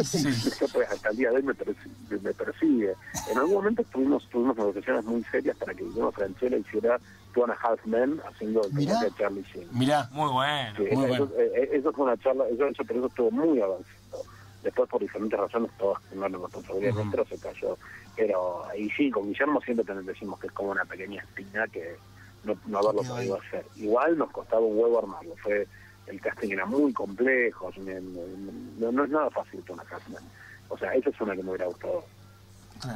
Sí. 0.03 0.27
eso 0.27 0.67
pues 0.73 0.89
hasta 0.89 1.09
el 1.09 1.17
día 1.17 1.29
de 1.31 1.37
hoy 1.37 1.43
me, 1.43 1.53
persi- 1.53 2.21
me 2.21 2.33
persigue. 2.33 2.93
En 3.31 3.37
algún 3.37 3.55
momento 3.55 3.83
tuvimos, 3.91 4.27
tuvimos 4.29 4.55
negociaciones 4.57 5.03
muy 5.05 5.23
serias 5.25 5.57
para 5.57 5.73
que 5.73 5.83
Guillermo 5.83 6.11
Franchella 6.11 6.57
hiciera 6.57 6.99
Two 7.33 7.43
and 7.45 7.53
a 7.53 7.57
Half 7.61 7.85
Men 7.85 8.21
haciendo 8.25 8.63
el 8.65 8.73
Mirá. 8.73 8.99
personaje 8.99 9.05
de 9.05 9.15
Charlie 9.17 9.45
Sheen. 9.53 9.67
Mirá, 9.77 10.09
Muy 10.11 10.31
bueno. 10.31 10.73
Sí, 10.77 10.83
Muy 10.95 11.05
eso, 11.11 11.27
bueno. 11.27 11.29
eh, 11.37 11.69
eso 11.73 11.91
fue 11.93 12.05
una 12.05 12.17
charla, 12.17 12.47
eso, 12.49 12.65
eso, 12.67 12.83
pero 12.85 12.99
eso 12.99 13.07
estuvo 13.07 13.31
muy 13.31 13.59
avanzado. 13.61 14.23
Después, 14.61 14.87
por 14.89 15.01
diferentes 15.01 15.37
razones, 15.37 15.71
todas 15.77 16.01
no 16.13 16.21
la 16.29 16.37
responsabilidad 16.37 16.93
Ujú. 16.95 17.03
nuestra 17.05 17.25
se 17.25 17.37
cayó. 17.41 17.77
Pero 18.15 18.65
ahí 18.67 18.89
sí, 18.95 19.09
con 19.11 19.27
Guillermo 19.27 19.59
siempre 19.61 19.83
te- 19.85 19.93
decimos 20.03 20.39
que 20.39 20.47
es 20.47 20.53
como 20.53 20.71
una 20.71 20.85
pequeña 20.85 21.21
espina 21.21 21.67
que 21.67 21.95
no, 22.45 22.55
no 22.67 22.77
haberlo 22.77 23.01
podido 23.03 23.39
hacer. 23.41 23.65
Igual 23.75 24.17
nos 24.17 24.31
costaba 24.31 24.61
un 24.61 24.77
huevo 24.77 24.99
armarlo. 24.99 25.35
Fue 25.43 25.67
El 26.07 26.19
casting 26.21 26.49
era 26.51 26.65
muy 26.65 26.91
complejo. 26.93 27.71
me- 27.77 27.99
me- 28.01 28.21
no, 28.79 28.91
no 28.91 29.03
es 29.05 29.09
nada 29.09 29.29
fácil 29.29 29.63
una 29.69 29.83
casting. 29.83 30.15
O 30.69 30.77
sea, 30.77 30.93
esa 30.93 31.09
es 31.09 31.21
una 31.21 31.35
que 31.35 31.43
me 31.43 31.49
hubiera 31.49 31.65
gustado. 31.65 32.05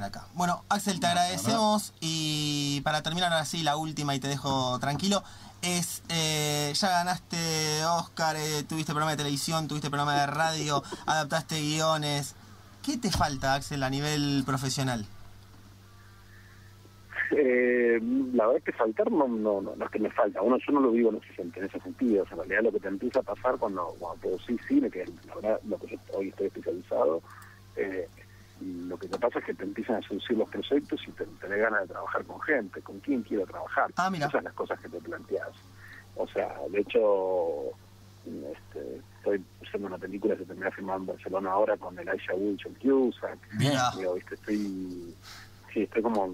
acá. 0.04 0.28
Bueno, 0.34 0.64
Axel, 0.70 1.00
te 1.00 1.08
agradecemos 1.08 1.94
y 2.02 2.82
para 2.82 3.02
terminar 3.04 3.32
ahora 3.32 3.46
sí, 3.46 3.64
la 3.64 3.78
última 3.78 4.14
y 4.16 4.20
te 4.20 4.28
dejo 4.28 4.78
tranquilo, 4.80 5.24
es, 5.62 6.02
eh, 6.10 6.74
ya 6.76 6.90
ganaste 6.90 7.86
Oscar, 7.86 8.36
eh, 8.36 8.64
tuviste 8.64 8.92
programa 8.92 9.12
de 9.12 9.18
televisión, 9.18 9.68
tuviste 9.70 9.90
programa 9.90 10.20
de 10.20 10.28
radio, 10.28 10.84
adaptaste 11.06 11.62
guiones. 11.62 12.36
¿Qué 12.84 12.98
te 12.98 13.12
falta, 13.12 13.54
Axel, 13.54 13.82
a 13.84 13.90
nivel 13.90 14.44
profesional? 14.46 15.06
Eh, 17.32 18.00
la 18.34 18.46
verdad 18.46 18.58
es 18.58 18.64
que 18.64 18.72
faltar 18.72 19.12
no, 19.12 19.28
no, 19.28 19.62
no, 19.62 19.76
no 19.76 19.86
es 19.86 19.92
que 19.92 20.00
me 20.00 20.10
falta. 20.12 20.42
Uno, 20.42 20.58
yo 20.58 20.72
no 20.72 20.80
lo 20.80 20.92
digo 20.92 21.10
en 21.10 21.18
ese, 21.18 21.42
en 21.42 21.66
ese 21.66 21.80
sentido. 21.80 22.24
O 22.24 22.28
sea, 22.28 22.34
en 22.36 22.50
realidad 22.50 22.64
lo 22.64 22.72
que 22.72 22.80
te 22.80 22.88
empieza 22.88 23.20
a 23.20 23.24
pasar 23.24 23.58
cuando, 23.58 23.96
cuando 24.00 24.22
producís 24.22 24.62
cine, 24.68 24.90
que 24.90 25.02
es 25.02 25.26
la 25.26 25.36
verdad 25.36 25.60
lo 25.68 25.78
que 25.78 25.88
yo 25.88 25.98
hoy 26.14 26.30
estoy 26.30 26.48
especializado, 26.48 27.22
eh, 27.76 28.08
lo 28.62 28.98
que 28.98 29.08
te 29.08 29.20
pasa 29.20 29.40
es 29.40 29.46
que 29.46 29.54
te 29.54 29.64
empiezan 29.64 29.98
a 29.98 30.08
seducir 30.08 30.38
los 30.38 30.50
proyectos 30.50 31.02
y 31.08 31.12
te, 31.12 31.26
te 31.26 31.58
ganas 31.58 31.82
de 31.82 31.88
trabajar 31.88 32.24
con 32.26 32.42
gente. 32.42 32.82
¿Con 32.82 33.00
quién 33.00 33.22
quiero 33.24 33.46
trabajar? 33.46 33.92
Ah, 33.98 34.10
mira. 34.10 34.26
Esas 34.26 34.32
son 34.32 34.44
las 34.46 34.54
cosas 34.54 34.80
que 34.80 34.90
te 34.90 35.00
planteas. 35.00 35.52
O 36.16 36.28
sea, 36.28 36.56
de 36.72 36.80
hecho, 36.80 37.72
este, 38.26 39.02
estoy 39.18 39.44
haciendo 39.64 39.88
una 39.88 39.98
película 39.98 40.36
que 40.36 40.42
se 40.42 40.48
termina 40.48 40.72
filmando 40.72 41.12
en 41.12 41.18
Barcelona 41.18 41.52
ahora 41.52 41.78
con 41.78 41.98
Elijah 42.00 42.34
Wood, 42.34 42.58
John 42.64 42.76
Cusack. 42.82 43.38
Mirá. 43.54 43.92
Digo, 43.96 44.16
viste, 44.16 44.36
estoy 44.36 45.16
sí 45.78 45.84
estoy 45.84 46.02
como 46.02 46.34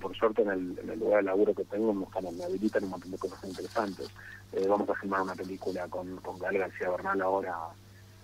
por, 0.00 0.16
suerte 0.16 0.42
en 0.42 0.50
el, 0.50 0.78
en 0.82 0.90
el 0.90 0.98
lugar 0.98 1.18
de 1.22 1.30
laburo 1.30 1.54
que 1.54 1.64
tengo 1.64 1.94
me, 1.94 2.06
me 2.32 2.44
habilitan 2.44 2.84
un 2.84 2.90
montón 2.90 3.10
de 3.12 3.18
cosas 3.18 3.38
interesantes 3.44 4.08
Eh, 4.52 4.66
vamos 4.66 4.88
a 4.90 4.94
filmar 4.96 5.22
una 5.22 5.34
película 5.36 5.86
con, 5.88 6.16
con 6.16 6.36
Gael 6.40 6.58
García 6.58 6.90
Bernal 6.90 7.20
ahora 7.22 7.54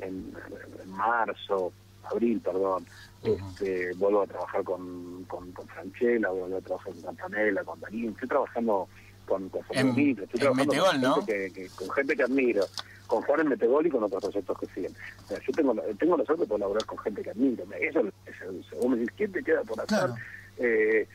en, 0.00 0.35
en 0.83 0.90
marzo 0.90 1.72
abril 2.11 2.40
perdón 2.40 2.85
este, 3.22 3.92
vuelvo 3.94 4.22
a 4.22 4.26
trabajar 4.26 4.64
con, 4.64 5.24
con, 5.29 5.52
con 5.52 5.66
Franchella 5.68 6.29
vuelvo 6.31 6.57
a 6.57 6.61
trabajar 6.61 6.92
con 6.94 7.02
Campanella 7.02 7.62
con 7.64 7.79
Darín 7.81 8.11
estoy 8.11 8.29
trabajando 8.29 8.88
con, 9.26 9.48
con 9.50 9.62
En- 9.70 9.88
estoy 10.24 10.40
trabajando 10.40 10.72
Metegol, 10.72 10.90
con 10.92 11.00
¿no? 11.00 11.14
gente 11.14 11.33
que, 11.33 11.52
que- 11.52 11.68
con 11.76 11.90
gente 11.90 12.16
que 12.16 12.22
admiro 12.24 12.64
con 13.07 13.22
Juan 13.22 13.40
en 13.40 13.48
Metegol 13.50 13.87
y 13.87 13.90
con 13.90 14.02
otros 14.02 14.20
proyectos 14.20 14.59
que 14.59 14.66
siguen. 14.74 14.92
O 15.24 15.29
sea, 15.29 15.38
yo 15.46 15.52
tengo, 15.52 15.72
la- 15.74 15.83
tengo 15.96 16.16
la 16.16 16.24
suerte 16.24 16.42
de 16.42 16.48
poder 16.48 16.61
laburar 16.62 16.85
con 16.87 16.98
gente 16.98 17.22
que 17.22 17.31
admiro. 17.31 17.64
Eso 17.81 18.00
es 18.00 18.07
es 18.26 18.40
el 18.42 18.64
Vos 18.81 18.88
me 18.90 18.96
decís, 18.96 19.14
¿quién 19.16 19.31
te 19.31 19.44
queda 19.44 19.62
por 19.62 19.81
hacer? 19.81 19.87
Claro. 19.98 20.14
Eh, 20.58 21.08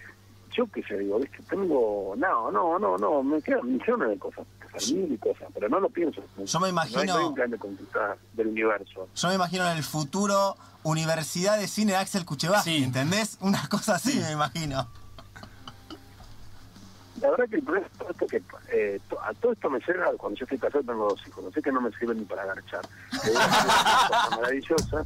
yo 0.54 0.68
qué 0.68 0.84
sé, 0.84 0.98
digo, 0.98 1.18
¿viste? 1.20 1.38
Tengo... 1.50 2.14
No, 2.18 2.52
no, 2.52 2.78
no, 2.78 2.98
no, 2.98 3.24
me 3.24 3.42
quedan 3.42 3.72
millones 3.72 4.10
de 4.10 4.20
cosas, 4.20 4.46
hacer 4.76 4.96
mil 4.98 5.14
y 5.14 5.18
cosas, 5.18 5.48
pero 5.54 5.70
no 5.70 5.80
lo 5.80 5.90
pienso. 5.90 6.22
Yo 6.44 6.60
me 6.60 6.70
imagino- 6.70 7.04
no 7.06 7.18
hay 7.20 7.26
un 7.26 7.34
plan 7.34 7.52
de 7.52 7.58
conquistar 7.58 8.18
del 8.34 8.48
universo. 8.48 9.08
Yo 9.16 9.28
me 9.30 9.36
imagino 9.36 9.66
en 9.72 9.78
el 9.78 9.84
futuro 9.84 10.58
Universidad 10.84 11.58
de 11.58 11.68
Cine 11.68 11.94
de 11.94 12.00
Axel 12.00 12.26
Kuchevaski, 12.26 12.78
Sí. 12.80 12.84
¿entendés? 12.84 13.38
Una 13.40 13.66
cosa 13.70 13.96
así 13.96 14.20
me 14.20 14.32
imagino. 14.32 14.88
La 17.22 17.30
verdad 17.30 17.46
que 17.50 17.56
el 17.58 17.64
problema 17.64 17.86
es 17.88 17.94
todo 18.00 18.10
esto 18.10 18.28
que 18.28 18.44
eh, 18.74 19.00
to- 19.08 19.22
a 19.22 19.34
todo 19.36 19.52
esto 19.52 19.70
me 19.70 19.80
llega 19.80 20.12
cuando 20.18 20.40
yo 20.40 20.46
estoy 20.46 20.58
casado 20.58 20.84
tengo 20.84 21.10
dos 21.10 21.28
hijos, 21.28 21.44
no 21.44 21.52
sé 21.52 21.62
que 21.62 21.72
no 21.72 21.80
me 21.80 21.92
sirven 21.92 22.18
ni 22.18 22.26
para 22.26 22.46
garchar. 22.46 22.82
Eh, 23.14 23.18
Es 23.24 23.30
una 23.36 24.08
cosa 24.08 24.30
maravillosa, 24.38 25.06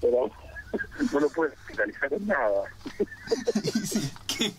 pero 0.00 0.30
no 1.12 1.20
lo 1.20 1.28
puedes 1.30 1.54
finalizar 1.66 2.12
en 2.12 2.26
nada. 2.26 2.62
Sí. 4.28 4.56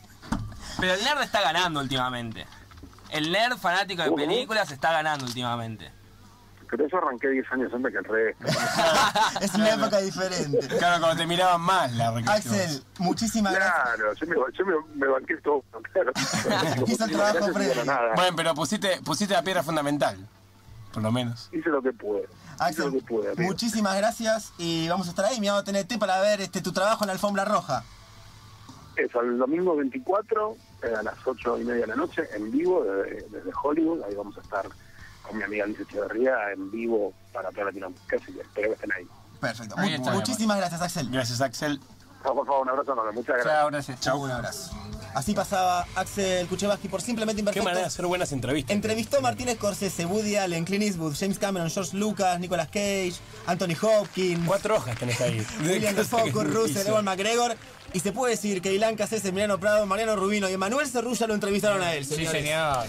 Pero 0.79 0.93
el 0.93 1.03
nerd 1.03 1.21
está 1.21 1.41
ganando 1.41 1.79
últimamente. 1.81 2.45
El 3.09 3.31
nerd 3.31 3.57
fanático 3.57 4.01
de 4.01 4.09
¿Cómo? 4.09 4.23
películas 4.23 4.71
está 4.71 4.91
ganando 4.91 5.25
últimamente. 5.25 5.91
Pero 6.69 6.87
eso 6.87 6.97
arranqué 6.97 7.29
10 7.29 7.51
años 7.51 7.73
antes 7.73 7.91
que 7.91 7.97
el 7.99 8.03
resto. 8.05 8.45
Es 9.41 9.53
una 9.53 9.69
época 9.69 9.99
diferente. 9.99 10.67
Claro, 10.79 11.01
cuando 11.01 11.21
te 11.21 11.27
miraban 11.27 11.61
más 11.61 11.91
la 11.93 12.11
recreación. 12.11 12.55
Axel, 12.55 12.83
muchísimas 12.97 13.53
gracias. 13.53 13.95
Claro, 13.95 14.13
yo 14.13 14.27
me, 14.27 14.35
yo 14.57 14.65
me, 14.65 14.73
me 14.95 15.07
banqué 15.07 15.37
todo. 15.37 15.63
Claro. 15.91 16.11
Hizo 16.87 17.05
el 17.05 17.11
trabajo 17.11 17.53
previo. 17.53 17.73
Bueno, 18.15 18.35
pero 18.35 18.55
pusiste, 18.55 19.01
pusiste 19.03 19.33
la 19.35 19.43
piedra 19.43 19.61
fundamental. 19.61 20.17
Por 20.93 21.03
lo 21.03 21.11
menos. 21.11 21.49
Hice 21.51 21.69
lo 21.69 21.81
que 21.81 21.91
pude. 21.91 22.21
Hice 22.21 22.29
Axel, 22.59 22.85
lo 22.85 22.91
que 22.93 23.01
pude. 23.01 23.35
muchísimas 23.43 23.97
gracias 23.97 24.53
y 24.57 24.87
vamos 24.87 25.07
a 25.07 25.09
estar 25.09 25.25
ahí. 25.25 25.39
Mirando 25.39 25.63
TNT 25.63 25.97
para 25.99 26.21
ver 26.21 26.39
este 26.41 26.61
tu 26.61 26.71
trabajo 26.71 27.03
en 27.03 27.07
la 27.07 27.13
alfombra 27.13 27.43
roja. 27.45 27.83
Eso, 28.95 29.21
el 29.21 29.39
domingo 29.39 29.75
24, 29.75 30.55
eh, 30.83 30.93
a 30.99 31.01
las 31.01 31.15
8 31.25 31.59
y 31.59 31.63
media 31.63 31.81
de 31.81 31.87
la 31.87 31.95
noche, 31.95 32.21
en 32.35 32.51
vivo, 32.51 32.83
desde, 32.83 33.27
desde 33.29 33.51
Hollywood. 33.63 34.03
Ahí 34.03 34.13
vamos 34.13 34.37
a 34.37 34.41
estar 34.41 34.69
con 35.23 35.35
mi 35.35 35.43
amiga 35.43 35.63
Alicia 35.63 35.83
Echeverría 35.83 36.51
en 36.53 36.69
vivo 36.69 37.11
para 37.33 37.49
toda 37.49 37.65
Latinoamérica. 37.65 38.17
Así 38.17 38.31
que 38.33 38.41
espero 38.41 38.67
que 38.69 38.73
estén 38.75 38.91
ahí. 38.91 39.07
Perfecto. 39.41 39.73
Ahí 39.79 39.89
Mu- 39.89 39.95
está, 39.95 40.11
muchísimas 40.11 40.57
gracias, 40.57 40.81
Axel. 40.83 41.09
Gracias, 41.09 41.41
Axel. 41.41 41.79
No, 42.23 42.35
por 42.35 42.45
favor, 42.45 42.61
un 42.61 42.69
abrazo 42.69 42.93
enorme. 42.93 43.11
Muchas 43.13 43.35
gracias. 43.37 43.53
Chao, 43.55 43.67
gracias. 43.71 43.99
Chau, 43.99 44.21
un 44.21 44.31
abrazo. 44.31 44.71
Así 45.13 45.33
pasaba 45.33 45.87
Axel 45.95 46.47
Kuchevaski 46.47 46.87
por 46.87 47.01
Simplemente 47.01 47.37
Qué 47.37 47.41
Imperfecto. 47.41 47.65
manera 47.65 47.81
de 47.81 47.87
hacer 47.87 48.05
buenas 48.05 48.31
entrevistas. 48.31 48.73
Entrevistó 48.75 49.17
a 49.17 49.21
Martínez 49.21 49.55
Scorsese, 49.55 50.05
Woody 50.05 50.35
Allen, 50.35 50.65
Clint 50.65 50.83
Eastwood, 50.83 51.15
James 51.17 51.37
Cameron, 51.39 51.69
George 51.69 51.95
Lucas, 51.97 52.39
Nicolas 52.39 52.67
Cage, 52.67 53.13
Anthony 53.45 53.75
Hopkins, 53.81 54.47
Cuatro 54.47 54.75
hojas 54.77 54.97
tenés 54.97 55.19
ahí. 55.21 55.45
William 55.61 55.95
Dafoe, 55.95 56.31
Russell, 56.31 56.81
hizo. 56.81 56.89
Ewan 56.89 57.05
McGregor. 57.05 57.55
Y 57.93 57.99
se 57.99 58.11
puede 58.11 58.31
decir 58.31 58.61
que 58.61 58.73
Ilan 58.73 58.95
Cassese, 58.95 59.29
Emiliano 59.29 59.59
Prado, 59.59 59.85
Mariano 59.85 60.15
Rubino 60.15 60.49
y 60.49 60.53
Emanuel 60.53 60.87
Cerrulla 60.87 61.27
lo 61.27 61.35
entrevistaron 61.35 61.81
a 61.83 61.93
él. 61.93 62.05
Sí, 62.05 62.25
señor. 62.25 62.87